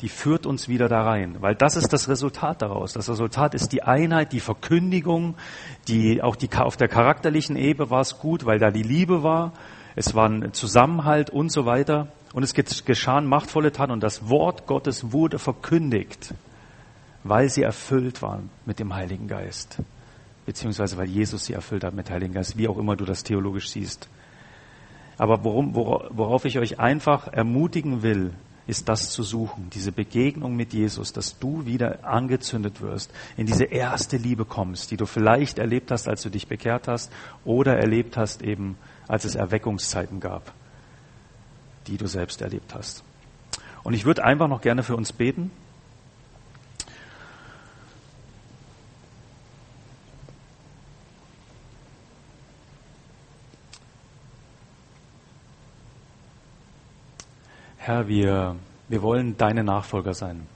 die 0.00 0.08
führt 0.08 0.46
uns 0.46 0.68
wieder 0.68 0.88
da 0.88 1.02
rein, 1.02 1.36
weil 1.40 1.54
das 1.54 1.76
ist 1.76 1.92
das 1.92 2.08
Resultat 2.08 2.62
daraus. 2.62 2.92
Das 2.92 3.10
Resultat 3.10 3.54
ist 3.54 3.72
die 3.72 3.82
Einheit, 3.82 4.32
die 4.32 4.40
Verkündigung, 4.40 5.36
die, 5.86 6.22
auch 6.22 6.36
die, 6.36 6.48
auf 6.54 6.76
der 6.76 6.88
charakterlichen 6.88 7.56
Ebene 7.56 7.90
war 7.90 8.00
es 8.00 8.18
gut, 8.18 8.46
weil 8.46 8.58
da 8.58 8.70
die 8.70 8.82
Liebe 8.82 9.22
war, 9.22 9.52
es 9.96 10.14
war 10.14 10.28
ein 10.28 10.52
Zusammenhalt 10.52 11.30
und 11.30 11.50
so 11.50 11.66
weiter. 11.66 12.08
Und 12.32 12.42
es 12.42 12.54
geschahen 12.84 13.26
machtvolle 13.26 13.72
Taten 13.72 13.92
und 13.92 14.02
das 14.02 14.28
Wort 14.28 14.66
Gottes 14.66 15.12
wurde 15.12 15.38
verkündigt, 15.38 16.34
weil 17.24 17.48
sie 17.48 17.62
erfüllt 17.62 18.22
waren 18.22 18.50
mit 18.66 18.78
dem 18.78 18.94
Heiligen 18.94 19.28
Geist. 19.28 19.78
Beziehungsweise 20.44 20.96
weil 20.96 21.08
Jesus 21.08 21.46
sie 21.46 21.54
erfüllt 21.54 21.84
hat 21.84 21.94
mit 21.94 22.10
Heiligen 22.10 22.34
Geist, 22.34 22.56
wie 22.56 22.68
auch 22.68 22.78
immer 22.78 22.96
du 22.96 23.04
das 23.04 23.22
theologisch 23.22 23.70
siehst. 23.70 24.08
Aber 25.16 25.42
worum, 25.42 25.74
worauf 25.74 26.44
ich 26.44 26.58
euch 26.58 26.78
einfach 26.78 27.28
ermutigen 27.28 28.02
will, 28.02 28.32
ist 28.66 28.88
das 28.90 29.10
zu 29.10 29.22
suchen, 29.22 29.70
diese 29.70 29.92
Begegnung 29.92 30.54
mit 30.54 30.74
Jesus, 30.74 31.14
dass 31.14 31.38
du 31.38 31.64
wieder 31.64 32.04
angezündet 32.04 32.82
wirst, 32.82 33.10
in 33.38 33.46
diese 33.46 33.64
erste 33.64 34.18
Liebe 34.18 34.44
kommst, 34.44 34.90
die 34.90 34.98
du 34.98 35.06
vielleicht 35.06 35.58
erlebt 35.58 35.90
hast, 35.90 36.06
als 36.06 36.22
du 36.22 36.28
dich 36.28 36.48
bekehrt 36.48 36.86
hast 36.86 37.10
oder 37.46 37.78
erlebt 37.78 38.18
hast 38.18 38.42
eben, 38.42 38.76
als 39.08 39.24
es 39.24 39.34
Erweckungszeiten 39.34 40.20
gab 40.20 40.52
die 41.88 41.96
du 41.96 42.06
selbst 42.06 42.42
erlebt 42.42 42.74
hast. 42.74 43.02
Und 43.82 43.94
ich 43.94 44.04
würde 44.04 44.24
einfach 44.24 44.48
noch 44.48 44.60
gerne 44.60 44.82
für 44.82 44.96
uns 44.96 45.12
beten. 45.12 45.50
Herr, 57.78 58.06
wir, 58.06 58.56
wir 58.88 59.00
wollen 59.00 59.38
deine 59.38 59.64
Nachfolger 59.64 60.12
sein. 60.12 60.46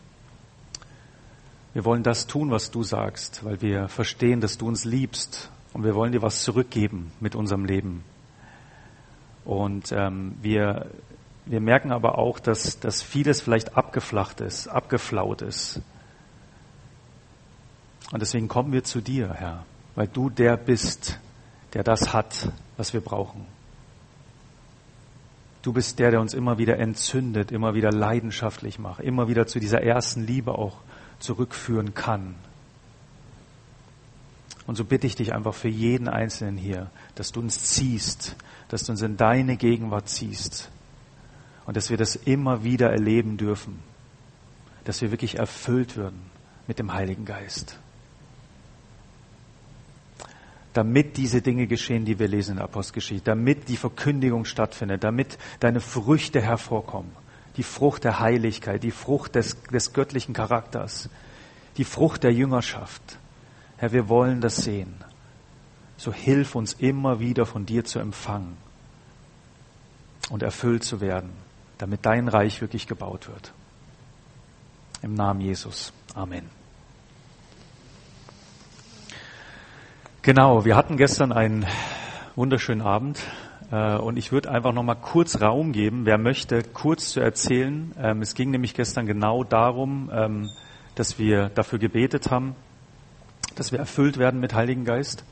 Wir 1.72 1.86
wollen 1.86 2.02
das 2.02 2.26
tun, 2.26 2.50
was 2.50 2.70
du 2.70 2.82
sagst, 2.82 3.42
weil 3.46 3.62
wir 3.62 3.88
verstehen, 3.88 4.42
dass 4.42 4.58
du 4.58 4.68
uns 4.68 4.84
liebst 4.84 5.50
und 5.72 5.84
wir 5.84 5.94
wollen 5.94 6.12
dir 6.12 6.20
was 6.20 6.42
zurückgeben 6.42 7.10
mit 7.20 7.34
unserem 7.34 7.64
Leben. 7.64 8.04
Und 9.46 9.90
ähm, 9.92 10.36
wir, 10.42 10.90
wir 11.44 11.60
merken 11.60 11.90
aber 11.92 12.18
auch, 12.18 12.38
dass, 12.38 12.78
dass 12.78 13.02
vieles 13.02 13.40
vielleicht 13.40 13.76
abgeflacht 13.76 14.40
ist, 14.40 14.68
abgeflaut 14.68 15.42
ist. 15.42 15.80
Und 18.12 18.20
deswegen 18.20 18.48
kommen 18.48 18.72
wir 18.72 18.84
zu 18.84 19.00
dir, 19.00 19.32
Herr, 19.34 19.64
weil 19.94 20.06
du 20.06 20.30
der 20.30 20.56
bist, 20.56 21.18
der 21.72 21.82
das 21.82 22.12
hat, 22.12 22.52
was 22.76 22.92
wir 22.92 23.00
brauchen. 23.00 23.46
Du 25.62 25.72
bist 25.72 25.98
der, 25.98 26.10
der 26.10 26.20
uns 26.20 26.34
immer 26.34 26.58
wieder 26.58 26.78
entzündet, 26.78 27.52
immer 27.52 27.74
wieder 27.74 27.90
leidenschaftlich 27.90 28.78
macht, 28.78 29.00
immer 29.00 29.28
wieder 29.28 29.46
zu 29.46 29.60
dieser 29.60 29.80
ersten 29.82 30.24
Liebe 30.24 30.58
auch 30.58 30.78
zurückführen 31.18 31.94
kann. 31.94 32.34
Und 34.66 34.76
so 34.76 34.84
bitte 34.84 35.06
ich 35.06 35.16
dich 35.16 35.34
einfach 35.34 35.54
für 35.54 35.68
jeden 35.68 36.08
Einzelnen 36.08 36.56
hier, 36.56 36.90
dass 37.14 37.32
du 37.32 37.40
uns 37.40 37.62
ziehst, 37.64 38.36
dass 38.68 38.84
du 38.84 38.92
uns 38.92 39.02
in 39.02 39.16
deine 39.16 39.56
Gegenwart 39.56 40.08
ziehst 40.08 40.71
und 41.66 41.76
dass 41.76 41.90
wir 41.90 41.96
das 41.96 42.16
immer 42.16 42.64
wieder 42.64 42.90
erleben 42.90 43.36
dürfen, 43.36 43.80
dass 44.84 45.00
wir 45.00 45.10
wirklich 45.10 45.38
erfüllt 45.38 45.96
würden 45.96 46.20
mit 46.66 46.78
dem 46.78 46.92
Heiligen 46.92 47.24
Geist. 47.24 47.78
Damit 50.72 51.16
diese 51.18 51.42
Dinge 51.42 51.66
geschehen, 51.66 52.04
die 52.04 52.18
wir 52.18 52.28
lesen 52.28 52.52
in 52.52 52.56
der 52.56 52.64
Apostelgeschichte, 52.64 53.24
damit 53.24 53.68
die 53.68 53.76
Verkündigung 53.76 54.44
stattfindet, 54.44 55.04
damit 55.04 55.38
deine 55.60 55.80
Früchte 55.80 56.40
hervorkommen, 56.40 57.12
die 57.56 57.62
Frucht 57.62 58.04
der 58.04 58.20
Heiligkeit, 58.20 58.82
die 58.82 58.90
Frucht 58.90 59.34
des, 59.34 59.62
des 59.64 59.92
göttlichen 59.92 60.32
Charakters, 60.32 61.10
die 61.76 61.84
Frucht 61.84 62.22
der 62.22 62.32
Jüngerschaft. 62.32 63.18
Herr, 63.76 63.92
wir 63.92 64.08
wollen 64.08 64.40
das 64.40 64.56
sehen. 64.56 64.94
So 65.98 66.12
hilf 66.12 66.54
uns 66.54 66.72
immer 66.74 67.20
wieder 67.20 67.46
von 67.46 67.66
dir 67.66 67.84
zu 67.84 67.98
empfangen 67.98 68.56
und 70.30 70.42
erfüllt 70.42 70.84
zu 70.84 71.00
werden, 71.00 71.30
damit 71.82 72.06
dein 72.06 72.28
Reich 72.28 72.60
wirklich 72.60 72.86
gebaut 72.86 73.26
wird. 73.26 73.52
Im 75.02 75.14
Namen 75.14 75.40
Jesus. 75.40 75.92
Amen. 76.14 76.48
Genau, 80.22 80.64
wir 80.64 80.76
hatten 80.76 80.96
gestern 80.96 81.32
einen 81.32 81.66
wunderschönen 82.36 82.82
Abend 82.82 83.18
äh, 83.72 83.96
und 83.96 84.16
ich 84.16 84.30
würde 84.30 84.48
einfach 84.52 84.72
noch 84.72 84.84
mal 84.84 84.94
kurz 84.94 85.40
Raum 85.40 85.72
geben, 85.72 86.06
wer 86.06 86.18
möchte, 86.18 86.62
kurz 86.62 87.10
zu 87.10 87.18
erzählen. 87.18 87.90
Ähm, 87.98 88.22
es 88.22 88.36
ging 88.36 88.52
nämlich 88.52 88.74
gestern 88.74 89.06
genau 89.06 89.42
darum, 89.42 90.08
ähm, 90.14 90.50
dass 90.94 91.18
wir 91.18 91.48
dafür 91.48 91.80
gebetet 91.80 92.30
haben, 92.30 92.54
dass 93.56 93.72
wir 93.72 93.80
erfüllt 93.80 94.18
werden 94.18 94.38
mit 94.38 94.54
Heiligen 94.54 94.84
Geist. 94.84 95.24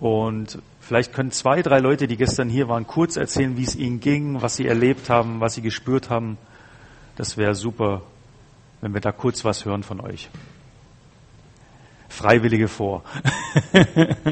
Und 0.00 0.60
vielleicht 0.86 1.12
können 1.12 1.30
zwei, 1.30 1.62
drei 1.62 1.78
Leute, 1.78 2.06
die 2.06 2.16
gestern 2.16 2.48
hier 2.48 2.68
waren, 2.68 2.86
kurz 2.86 3.16
erzählen, 3.16 3.56
wie 3.56 3.64
es 3.64 3.76
ihnen 3.76 4.00
ging, 4.00 4.42
was 4.42 4.56
sie 4.56 4.66
erlebt 4.66 5.10
haben, 5.10 5.40
was 5.40 5.54
sie 5.54 5.62
gespürt 5.62 6.10
haben. 6.10 6.38
Das 7.16 7.36
wäre 7.36 7.54
super, 7.54 8.02
wenn 8.80 8.94
wir 8.94 9.00
da 9.00 9.12
kurz 9.12 9.44
was 9.44 9.64
hören 9.64 9.82
von 9.82 10.00
euch. 10.00 10.30
Freiwillige 12.08 12.68
vor. 12.68 13.02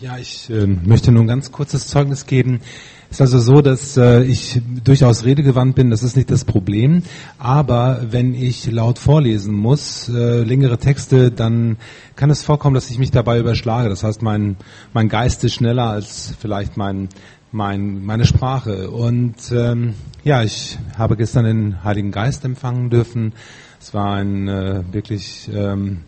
Ja, 0.00 0.16
ich 0.16 0.48
äh, 0.48 0.66
möchte 0.66 1.12
nur 1.12 1.24
ein 1.24 1.26
ganz 1.26 1.52
kurzes 1.52 1.86
Zeugnis 1.86 2.24
geben. 2.24 2.62
Es 3.10 3.16
ist 3.16 3.20
also 3.20 3.38
so, 3.38 3.60
dass 3.60 3.98
äh, 3.98 4.22
ich 4.22 4.62
durchaus 4.82 5.26
redegewandt 5.26 5.74
bin, 5.74 5.90
das 5.90 6.02
ist 6.02 6.16
nicht 6.16 6.30
das 6.30 6.46
Problem. 6.46 7.02
Aber 7.36 8.06
wenn 8.08 8.32
ich 8.32 8.70
laut 8.70 8.98
vorlesen 8.98 9.52
muss, 9.52 10.08
äh, 10.08 10.42
längere 10.42 10.78
Texte, 10.78 11.30
dann 11.30 11.76
kann 12.16 12.30
es 12.30 12.42
vorkommen, 12.42 12.74
dass 12.74 12.88
ich 12.88 12.98
mich 12.98 13.10
dabei 13.10 13.38
überschlage. 13.40 13.90
Das 13.90 14.02
heißt, 14.02 14.22
mein, 14.22 14.56
mein 14.94 15.10
Geist 15.10 15.44
ist 15.44 15.52
schneller 15.52 15.90
als 15.90 16.32
vielleicht 16.40 16.78
mein, 16.78 17.10
mein, 17.52 18.02
meine 18.02 18.24
Sprache. 18.24 18.90
Und 18.90 19.52
ähm, 19.52 19.92
ja, 20.24 20.42
ich 20.42 20.78
habe 20.96 21.18
gestern 21.18 21.44
den 21.44 21.84
Heiligen 21.84 22.10
Geist 22.10 22.46
empfangen 22.46 22.88
dürfen. 22.88 23.34
Es 23.78 23.92
war 23.92 24.14
ein 24.14 24.48
äh, 24.48 24.82
wirklich 24.92 25.50
ähm, 25.52 26.04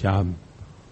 ja, 0.00 0.24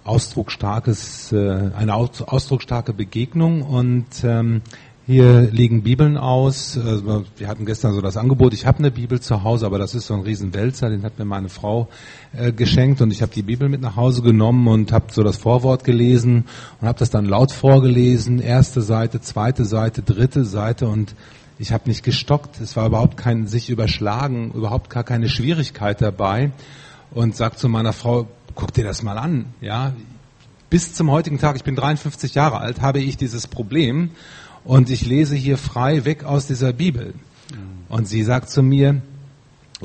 ausdrucksstarkes, 0.05 1.33
äh, 1.33 1.71
eine 1.77 1.95
ausdrucksstarke 1.95 2.93
Begegnung. 2.93 3.63
Und 3.63 4.07
ähm, 4.25 4.63
hier 5.05 5.43
liegen 5.51 5.83
Bibeln 5.83 6.17
aus. 6.17 6.79
Also 6.79 7.25
wir 7.37 7.49
hatten 7.49 7.67
gestern 7.67 7.93
so 7.93 8.01
das 8.01 8.17
Angebot, 8.17 8.55
ich 8.55 8.67
habe 8.67 8.79
eine 8.79 8.93
Bibel 8.93 9.21
zu 9.21 9.43
Hause, 9.43 9.67
aber 9.67 9.79
das 9.79 9.97
ist 9.97 10.07
so 10.07 10.15
ein 10.15 10.21
Riesenwälzer, 10.21 10.91
den 10.91 11.03
hat 11.03 11.19
mir 11.19 11.25
meine 11.25 11.49
Frau 11.49 11.89
äh, 12.33 12.53
geschenkt. 12.53 13.01
Und 13.01 13.11
ich 13.11 13.21
habe 13.21 13.33
die 13.33 13.43
Bibel 13.43 13.69
mit 13.69 13.81
nach 13.81 13.97
Hause 13.97 14.23
genommen 14.23 14.69
und 14.69 14.93
habe 14.93 15.07
so 15.11 15.25
das 15.25 15.39
Vorwort 15.39 15.83
gelesen 15.83 16.45
und 16.81 16.87
habe 16.87 16.99
das 16.99 17.11
dann 17.11 17.27
laut 17.27 17.51
vorgelesen, 17.51 18.39
erste 18.39 18.81
Seite, 18.81 19.21
zweite 19.21 19.65
Seite, 19.65 20.03
dritte 20.03 20.45
Seite. 20.45 20.87
Und 20.87 21.17
ich 21.59 21.73
habe 21.73 21.89
nicht 21.89 22.05
gestockt. 22.05 22.61
Es 22.61 22.77
war 22.77 22.87
überhaupt 22.87 23.17
kein 23.17 23.49
sich 23.49 23.71
überschlagen, 23.71 24.53
überhaupt 24.53 24.89
gar 24.89 25.05
keine 25.05 25.29
Schwierigkeit 25.29 26.01
dabei. 26.01 26.53
Und 27.11 27.37
sagt 27.37 27.59
zu 27.59 27.69
meiner 27.69 27.93
Frau, 27.93 28.29
guck 28.55 28.73
dir 28.73 28.85
das 28.85 29.03
mal 29.03 29.19
an, 29.19 29.47
ja. 29.61 29.93
Bis 30.71 30.95
zum 30.95 31.11
heutigen 31.11 31.39
Tag, 31.39 31.57
ich 31.57 31.65
bin 31.65 31.77
53 31.77 32.35
Jahre 32.35 32.59
alt, 32.59 32.81
habe 32.81 33.01
ich 33.01 33.17
dieses 33.17 33.47
Problem 33.47 34.11
und 34.65 34.89
ich 34.91 35.05
lese 35.07 35.37
hier 35.37 35.59
frei 35.59 36.05
weg 36.05 36.25
aus 36.25 36.47
dieser 36.47 36.73
Bibel. 36.73 37.15
Und 37.89 38.09
sie 38.09 38.23
sagt 38.23 38.49
zu 38.49 38.63
mir, 38.63 39.03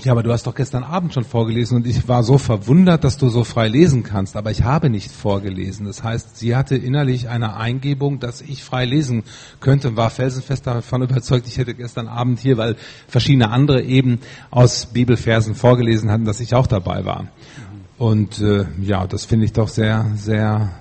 ja, 0.03 0.11
aber 0.11 0.21
du 0.21 0.31
hast 0.31 0.45
doch 0.45 0.53
gestern 0.53 0.83
Abend 0.83 1.13
schon 1.13 1.23
vorgelesen 1.23 1.77
und 1.77 1.87
ich 1.87 2.07
war 2.07 2.21
so 2.23 2.37
verwundert, 2.37 3.03
dass 3.03 3.17
du 3.17 3.29
so 3.29 3.43
frei 3.43 3.67
lesen 3.67 4.03
kannst, 4.03 4.35
aber 4.35 4.51
ich 4.51 4.63
habe 4.63 4.91
nicht 4.91 5.11
vorgelesen. 5.11 5.87
Das 5.87 6.03
heißt, 6.03 6.37
sie 6.37 6.55
hatte 6.55 6.75
innerlich 6.75 7.29
eine 7.29 7.57
Eingebung, 7.57 8.19
dass 8.19 8.41
ich 8.41 8.63
frei 8.63 8.85
lesen 8.85 9.23
könnte 9.59 9.89
und 9.89 9.97
war 9.97 10.11
felsenfest 10.11 10.67
davon 10.67 11.01
überzeugt, 11.01 11.47
ich 11.47 11.57
hätte 11.57 11.73
gestern 11.73 12.07
Abend 12.07 12.39
hier, 12.39 12.57
weil 12.57 12.75
verschiedene 13.07 13.49
andere 13.49 13.81
eben 13.81 14.19
aus 14.51 14.85
Bibelversen 14.85 15.55
vorgelesen 15.55 16.11
hatten, 16.11 16.25
dass 16.25 16.39
ich 16.41 16.53
auch 16.53 16.67
dabei 16.67 17.03
war. 17.03 17.27
Und 17.97 18.39
äh, 18.39 18.65
ja, 18.81 19.07
das 19.07 19.25
finde 19.25 19.45
ich 19.45 19.53
doch 19.53 19.69
sehr, 19.69 20.05
sehr 20.15 20.71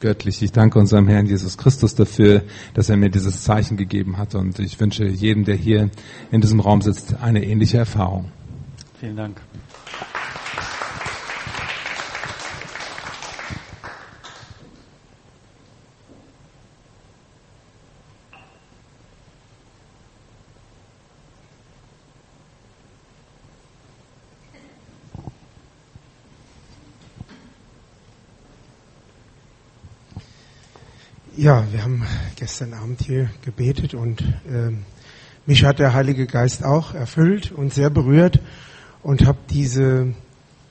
göttlich. 0.00 0.42
Ich 0.42 0.52
danke 0.52 0.78
unserem 0.78 1.08
Herrn 1.08 1.26
Jesus 1.26 1.56
Christus 1.56 1.94
dafür, 1.94 2.42
dass 2.74 2.88
er 2.88 2.96
mir 2.96 3.10
dieses 3.10 3.42
Zeichen 3.44 3.76
gegeben 3.76 4.18
hat. 4.18 4.34
Und 4.34 4.58
ich 4.58 4.78
wünsche 4.80 5.06
jedem, 5.06 5.44
der 5.44 5.56
hier 5.56 5.90
in 6.30 6.40
diesem 6.40 6.60
Raum 6.60 6.82
sitzt, 6.82 7.16
eine 7.22 7.44
ähnliche 7.44 7.78
Erfahrung. 7.78 8.30
Vielen 8.98 9.16
Dank. 9.16 9.40
Ja, 31.42 31.64
wir 31.72 31.82
haben 31.82 32.02
gestern 32.36 32.74
Abend 32.74 33.00
hier 33.00 33.30
gebetet 33.42 33.94
und 33.94 34.20
äh, 34.20 34.72
mich 35.46 35.64
hat 35.64 35.78
der 35.78 35.94
Heilige 35.94 36.26
Geist 36.26 36.62
auch 36.62 36.92
erfüllt 36.92 37.50
und 37.50 37.72
sehr 37.72 37.88
berührt 37.88 38.40
und 39.02 39.24
habe 39.24 39.38
diese 39.48 40.12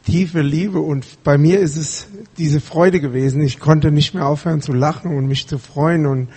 tiefe 0.05 0.41
Liebe 0.41 0.79
und 0.79 1.23
bei 1.23 1.39
mir 1.39 1.59
ist 1.59 1.75
es 1.75 2.05
diese 2.37 2.61
Freude 2.61 2.99
gewesen. 2.99 3.41
Ich 3.41 3.59
konnte 3.59 3.89
nicht 3.89 4.13
mehr 4.13 4.27
aufhören 4.27 4.61
zu 4.61 4.71
lachen 4.71 5.17
und 5.17 5.25
mich 5.25 5.47
zu 5.47 5.57
freuen 5.57 6.05
und 6.05 6.27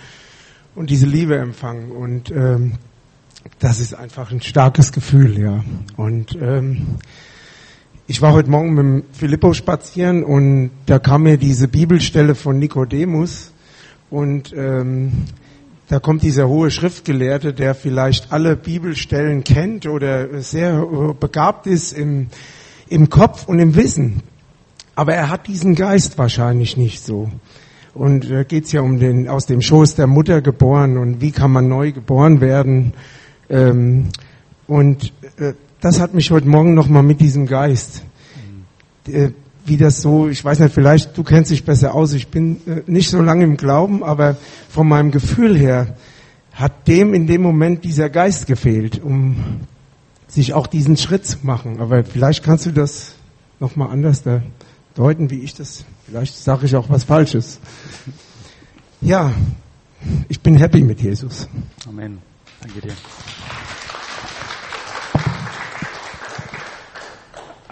und 0.73 0.89
diese 0.89 1.05
Liebe 1.05 1.37
empfangen 1.37 1.91
und 1.91 2.31
ähm, 2.31 2.79
das 3.59 3.79
ist 3.79 3.93
einfach 3.93 4.31
ein 4.31 4.41
starkes 4.41 4.91
Gefühl, 4.91 5.37
ja. 5.37 5.63
Und 5.95 6.35
ähm, 6.41 6.95
ich 8.07 8.23
war 8.23 8.33
heute 8.33 8.49
Morgen 8.49 8.73
mit 8.73 9.05
Filippo 9.15 9.53
spazieren 9.53 10.23
und 10.23 10.71
da 10.87 10.97
kam 10.97 11.21
mir 11.21 11.37
diese 11.37 11.67
Bibelstelle 11.67 12.33
von 12.33 12.57
Nikodemus 12.57 13.52
und 14.13 14.53
ähm, 14.55 15.11
da 15.87 15.99
kommt 15.99 16.21
dieser 16.21 16.47
hohe 16.47 16.69
Schriftgelehrte, 16.69 17.51
der 17.51 17.73
vielleicht 17.73 18.31
alle 18.31 18.55
Bibelstellen 18.55 19.43
kennt 19.43 19.87
oder 19.87 20.39
sehr 20.43 20.85
begabt 21.19 21.65
ist 21.65 21.93
im, 21.93 22.27
im 22.87 23.09
Kopf 23.09 23.47
und 23.47 23.57
im 23.57 23.75
Wissen. 23.75 24.21
Aber 24.93 25.15
er 25.15 25.29
hat 25.29 25.47
diesen 25.47 25.73
Geist 25.73 26.19
wahrscheinlich 26.19 26.77
nicht 26.77 27.03
so. 27.03 27.31
Und 27.95 28.29
da 28.29 28.43
geht's 28.43 28.71
ja 28.71 28.81
um 28.81 28.99
den 28.99 29.27
aus 29.27 29.47
dem 29.47 29.63
Schoß 29.63 29.95
der 29.95 30.05
Mutter 30.05 30.43
geboren 30.43 30.99
und 30.99 31.19
wie 31.19 31.31
kann 31.31 31.49
man 31.49 31.67
neu 31.67 31.91
geboren 31.91 32.39
werden. 32.39 32.93
Ähm, 33.49 34.09
und 34.67 35.11
äh, 35.37 35.53
das 35.81 35.99
hat 35.99 36.13
mich 36.13 36.29
heute 36.29 36.47
Morgen 36.47 36.75
nochmal 36.75 37.01
mit 37.01 37.19
diesem 37.19 37.47
Geist, 37.47 38.03
äh, 39.07 39.31
wie 39.65 39.77
das 39.77 40.01
so, 40.01 40.27
ich 40.27 40.43
weiß 40.43 40.59
nicht, 40.59 40.73
vielleicht 40.73 41.17
du 41.17 41.23
kennst 41.23 41.51
dich 41.51 41.63
besser 41.63 41.93
aus, 41.93 42.13
ich 42.13 42.27
bin 42.27 42.57
äh, 42.67 42.81
nicht 42.85 43.09
so 43.09 43.21
lange 43.21 43.43
im 43.43 43.57
Glauben, 43.57 44.03
aber 44.03 44.37
von 44.69 44.87
meinem 44.87 45.11
Gefühl 45.11 45.57
her 45.57 45.95
hat 46.51 46.87
dem 46.87 47.13
in 47.13 47.27
dem 47.27 47.41
Moment 47.41 47.83
dieser 47.83 48.09
Geist 48.09 48.47
gefehlt, 48.47 49.01
um 49.01 49.61
sich 50.27 50.53
auch 50.53 50.67
diesen 50.67 50.97
Schritt 50.97 51.25
zu 51.25 51.37
machen. 51.43 51.79
Aber 51.79 52.03
vielleicht 52.03 52.43
kannst 52.43 52.65
du 52.65 52.71
das 52.71 53.15
nochmal 53.59 53.89
anders 53.89 54.23
da 54.23 54.41
deuten, 54.95 55.29
wie 55.29 55.39
ich 55.39 55.55
das, 55.55 55.85
vielleicht 56.05 56.35
sage 56.37 56.65
ich 56.65 56.75
auch 56.75 56.89
was 56.89 57.03
Falsches. 57.03 57.59
Ja, 59.01 59.31
ich 60.29 60.39
bin 60.39 60.57
happy 60.57 60.81
mit 60.81 61.01
Jesus. 61.01 61.47
Amen. 61.87 62.19
Danke 62.61 62.81
dir. 62.81 62.93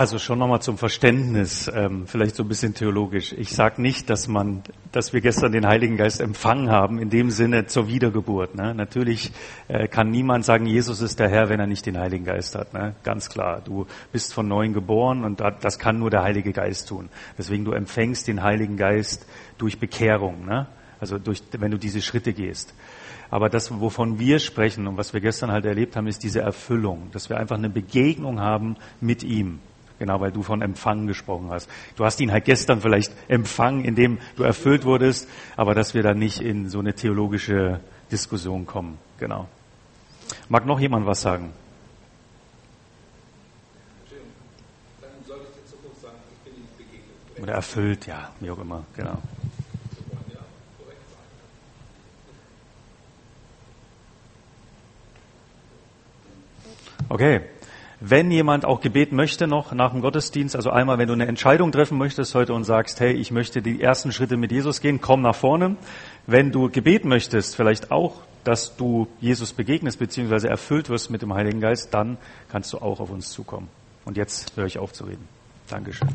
Also 0.01 0.17
schon 0.17 0.39
nochmal 0.39 0.63
zum 0.63 0.79
Verständnis, 0.79 1.71
ähm, 1.71 2.07
vielleicht 2.07 2.35
so 2.35 2.41
ein 2.41 2.49
bisschen 2.49 2.73
theologisch. 2.73 3.33
Ich 3.33 3.51
sage 3.51 3.79
nicht, 3.79 4.09
dass 4.09 4.27
man, 4.27 4.63
dass 4.91 5.13
wir 5.13 5.21
gestern 5.21 5.51
den 5.51 5.67
Heiligen 5.67 5.95
Geist 5.95 6.21
empfangen 6.21 6.71
haben, 6.71 6.97
in 6.97 7.11
dem 7.11 7.29
Sinne 7.29 7.67
zur 7.67 7.87
Wiedergeburt. 7.87 8.55
Ne? 8.55 8.73
Natürlich 8.73 9.31
äh, 9.67 9.87
kann 9.87 10.09
niemand 10.09 10.43
sagen, 10.43 10.65
Jesus 10.65 11.01
ist 11.01 11.19
der 11.19 11.29
Herr, 11.29 11.49
wenn 11.49 11.59
er 11.59 11.67
nicht 11.67 11.85
den 11.85 11.99
Heiligen 11.99 12.25
Geist 12.25 12.55
hat. 12.55 12.73
Ne? 12.73 12.95
Ganz 13.03 13.29
klar. 13.29 13.61
Du 13.63 13.85
bist 14.11 14.33
von 14.33 14.47
neuem 14.47 14.73
geboren 14.73 15.23
und 15.23 15.39
das 15.39 15.77
kann 15.77 15.99
nur 15.99 16.09
der 16.09 16.23
Heilige 16.23 16.51
Geist 16.51 16.87
tun. 16.89 17.09
Deswegen 17.37 17.63
du 17.63 17.73
empfängst 17.73 18.27
den 18.27 18.41
Heiligen 18.41 18.77
Geist 18.77 19.27
durch 19.59 19.77
Bekehrung. 19.77 20.47
Ne? 20.47 20.65
Also 20.99 21.19
durch, 21.19 21.43
wenn 21.51 21.69
du 21.69 21.77
diese 21.77 22.01
Schritte 22.01 22.33
gehst. 22.33 22.73
Aber 23.29 23.49
das, 23.49 23.79
wovon 23.79 24.17
wir 24.17 24.39
sprechen 24.39 24.87
und 24.87 24.97
was 24.97 25.13
wir 25.13 25.21
gestern 25.21 25.51
halt 25.51 25.65
erlebt 25.65 25.95
haben, 25.95 26.07
ist 26.07 26.23
diese 26.23 26.41
Erfüllung, 26.41 27.11
dass 27.11 27.29
wir 27.29 27.37
einfach 27.37 27.59
eine 27.59 27.69
Begegnung 27.69 28.39
haben 28.39 28.77
mit 28.99 29.21
ihm. 29.21 29.59
Genau, 30.01 30.19
weil 30.19 30.31
du 30.31 30.41
von 30.41 30.63
Empfangen 30.63 31.05
gesprochen 31.05 31.51
hast. 31.51 31.69
Du 31.95 32.03
hast 32.03 32.19
ihn 32.21 32.31
halt 32.31 32.45
gestern 32.45 32.81
vielleicht 32.81 33.13
empfangen, 33.27 33.85
indem 33.85 34.17
du 34.35 34.41
erfüllt 34.41 34.83
wurdest, 34.83 35.29
aber 35.55 35.75
dass 35.75 35.93
wir 35.93 36.01
da 36.01 36.15
nicht 36.15 36.41
in 36.41 36.71
so 36.71 36.79
eine 36.79 36.95
theologische 36.95 37.79
Diskussion 38.11 38.65
kommen. 38.65 38.97
Genau. 39.19 39.47
Mag 40.49 40.65
noch 40.65 40.79
jemand 40.79 41.05
was 41.05 41.21
sagen? 41.21 41.53
Oder 47.39 47.53
erfüllt, 47.53 48.07
ja, 48.07 48.31
wie 48.39 48.49
auch 48.49 48.57
immer, 48.57 48.83
genau. 48.95 49.19
Okay. 57.07 57.41
Wenn 58.03 58.31
jemand 58.31 58.65
auch 58.65 58.81
Gebet 58.81 59.11
möchte 59.11 59.45
noch 59.45 59.73
nach 59.73 59.91
dem 59.91 60.01
Gottesdienst, 60.01 60.55
also 60.55 60.71
einmal, 60.71 60.97
wenn 60.97 61.05
du 61.05 61.13
eine 61.13 61.27
Entscheidung 61.27 61.71
treffen 61.71 61.99
möchtest 61.99 62.33
heute 62.33 62.55
und 62.55 62.63
sagst, 62.63 62.99
hey, 62.99 63.13
ich 63.13 63.29
möchte 63.29 63.61
die 63.61 63.79
ersten 63.79 64.11
Schritte 64.11 64.37
mit 64.37 64.51
Jesus 64.51 64.81
gehen, 64.81 64.99
komm 64.99 65.21
nach 65.21 65.35
vorne. 65.35 65.75
Wenn 66.25 66.51
du 66.51 66.71
Gebet 66.71 67.05
möchtest, 67.05 67.55
vielleicht 67.55 67.91
auch, 67.91 68.23
dass 68.43 68.75
du 68.75 69.07
Jesus 69.19 69.53
begegnest 69.53 69.99
bzw. 69.99 70.47
erfüllt 70.47 70.89
wirst 70.89 71.11
mit 71.11 71.21
dem 71.21 71.31
Heiligen 71.35 71.61
Geist, 71.61 71.93
dann 71.93 72.17
kannst 72.49 72.73
du 72.73 72.79
auch 72.79 72.99
auf 72.99 73.11
uns 73.11 73.29
zukommen. 73.29 73.67
Und 74.03 74.17
jetzt 74.17 74.57
höre 74.57 74.65
ich 74.65 74.79
auf 74.79 74.93
zu 74.93 75.03
reden. 75.03 75.27
Dankeschön. 75.69 76.09